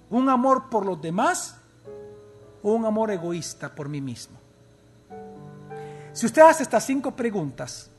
un 0.10 0.30
amor 0.30 0.69
por 0.69 0.86
los 0.86 1.02
demás 1.02 1.58
o 2.62 2.74
un 2.74 2.86
amor 2.86 3.12
egoísta 3.12 3.74
por 3.74 3.89
mí 3.89 4.02
mismo. 4.02 4.38
Si 6.13 6.26
usted 6.26 6.41
hace 6.43 6.63
estas 6.63 6.86
cinco 6.86 7.12
preguntas 7.15 7.89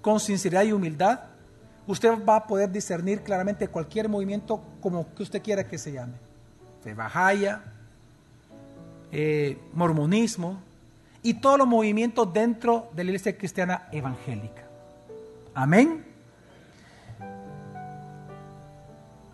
con 0.00 0.18
sinceridad 0.18 0.64
y 0.64 0.72
humildad, 0.72 1.20
usted 1.86 2.12
va 2.24 2.36
a 2.36 2.46
poder 2.46 2.70
discernir 2.70 3.22
claramente 3.22 3.68
cualquier 3.68 4.08
movimiento 4.08 4.62
como 4.80 5.14
que 5.14 5.22
usted 5.22 5.42
quiera 5.42 5.66
que 5.66 5.78
se 5.78 5.92
llame. 5.92 6.14
Fe 6.82 6.96
eh, 9.12 9.58
mormonismo 9.72 10.60
y 11.22 11.34
todos 11.34 11.58
los 11.58 11.66
movimientos 11.66 12.32
dentro 12.32 12.88
de 12.94 13.04
la 13.04 13.10
iglesia 13.10 13.36
cristiana 13.36 13.88
evangélica. 13.92 14.62
Amén. 15.54 16.09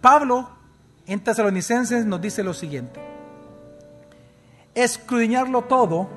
Pablo 0.01 0.49
en 1.07 1.21
Tesalonicenses 1.21 2.05
nos 2.05 2.21
dice 2.21 2.43
lo 2.43 2.55
siguiente, 2.55 3.01
escudriñarlo 4.75 5.63
todo, 5.63 6.09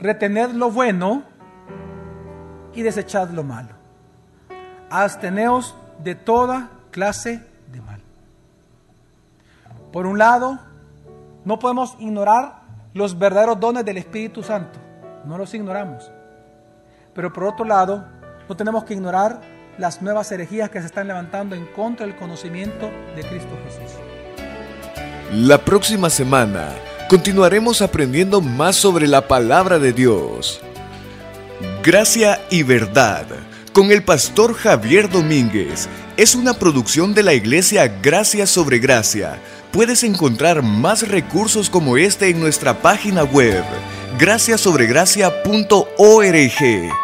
retened 0.00 0.52
lo 0.52 0.70
bueno 0.70 1.22
y 2.74 2.82
desechad 2.82 3.30
lo 3.30 3.44
malo. 3.44 3.74
Absteneos 4.90 5.74
de 6.02 6.14
toda 6.14 6.70
clase 6.90 7.46
de 7.68 7.80
mal. 7.80 8.00
Por 9.92 10.06
un 10.06 10.18
lado, 10.18 10.58
no 11.44 11.58
podemos 11.58 11.96
ignorar 11.98 12.62
los 12.94 13.18
verdaderos 13.18 13.58
dones 13.60 13.84
del 13.84 13.98
Espíritu 13.98 14.42
Santo. 14.42 14.78
No 15.24 15.38
los 15.38 15.52
ignoramos. 15.54 16.10
Pero 17.14 17.32
por 17.32 17.44
otro 17.44 17.64
lado, 17.64 18.04
no 18.48 18.56
tenemos 18.56 18.84
que 18.84 18.94
ignorar 18.94 19.40
las 19.78 20.02
nuevas 20.02 20.30
herejías 20.32 20.70
que 20.70 20.80
se 20.80 20.86
están 20.86 21.06
levantando 21.06 21.54
en 21.54 21.66
contra 21.66 22.06
del 22.06 22.16
conocimiento 22.16 22.90
de 23.16 23.22
Cristo 23.22 23.58
Jesús. 23.64 23.96
La 25.32 25.58
próxima 25.58 26.10
semana 26.10 26.68
continuaremos 27.08 27.80
aprendiendo 27.80 28.40
más 28.40 28.76
sobre 28.76 29.06
la 29.06 29.26
palabra 29.26 29.78
de 29.78 29.92
Dios. 29.92 30.60
Gracia 31.82 32.40
y 32.50 32.62
verdad 32.62 33.26
con 33.72 33.90
el 33.90 34.02
pastor 34.02 34.54
Javier 34.54 35.08
Domínguez 35.08 35.88
es 36.18 36.34
una 36.34 36.52
producción 36.52 37.14
de 37.14 37.22
la 37.22 37.32
iglesia 37.32 37.88
Gracia 38.02 38.46
sobre 38.46 38.78
Gracia. 38.78 39.38
Puedes 39.72 40.04
encontrar 40.04 40.62
más 40.62 41.08
recursos 41.08 41.70
como 41.70 41.96
este 41.96 42.28
en 42.28 42.38
nuestra 42.38 42.82
página 42.82 43.24
web 43.24 43.64
graciasobregracia.org. 44.18 47.01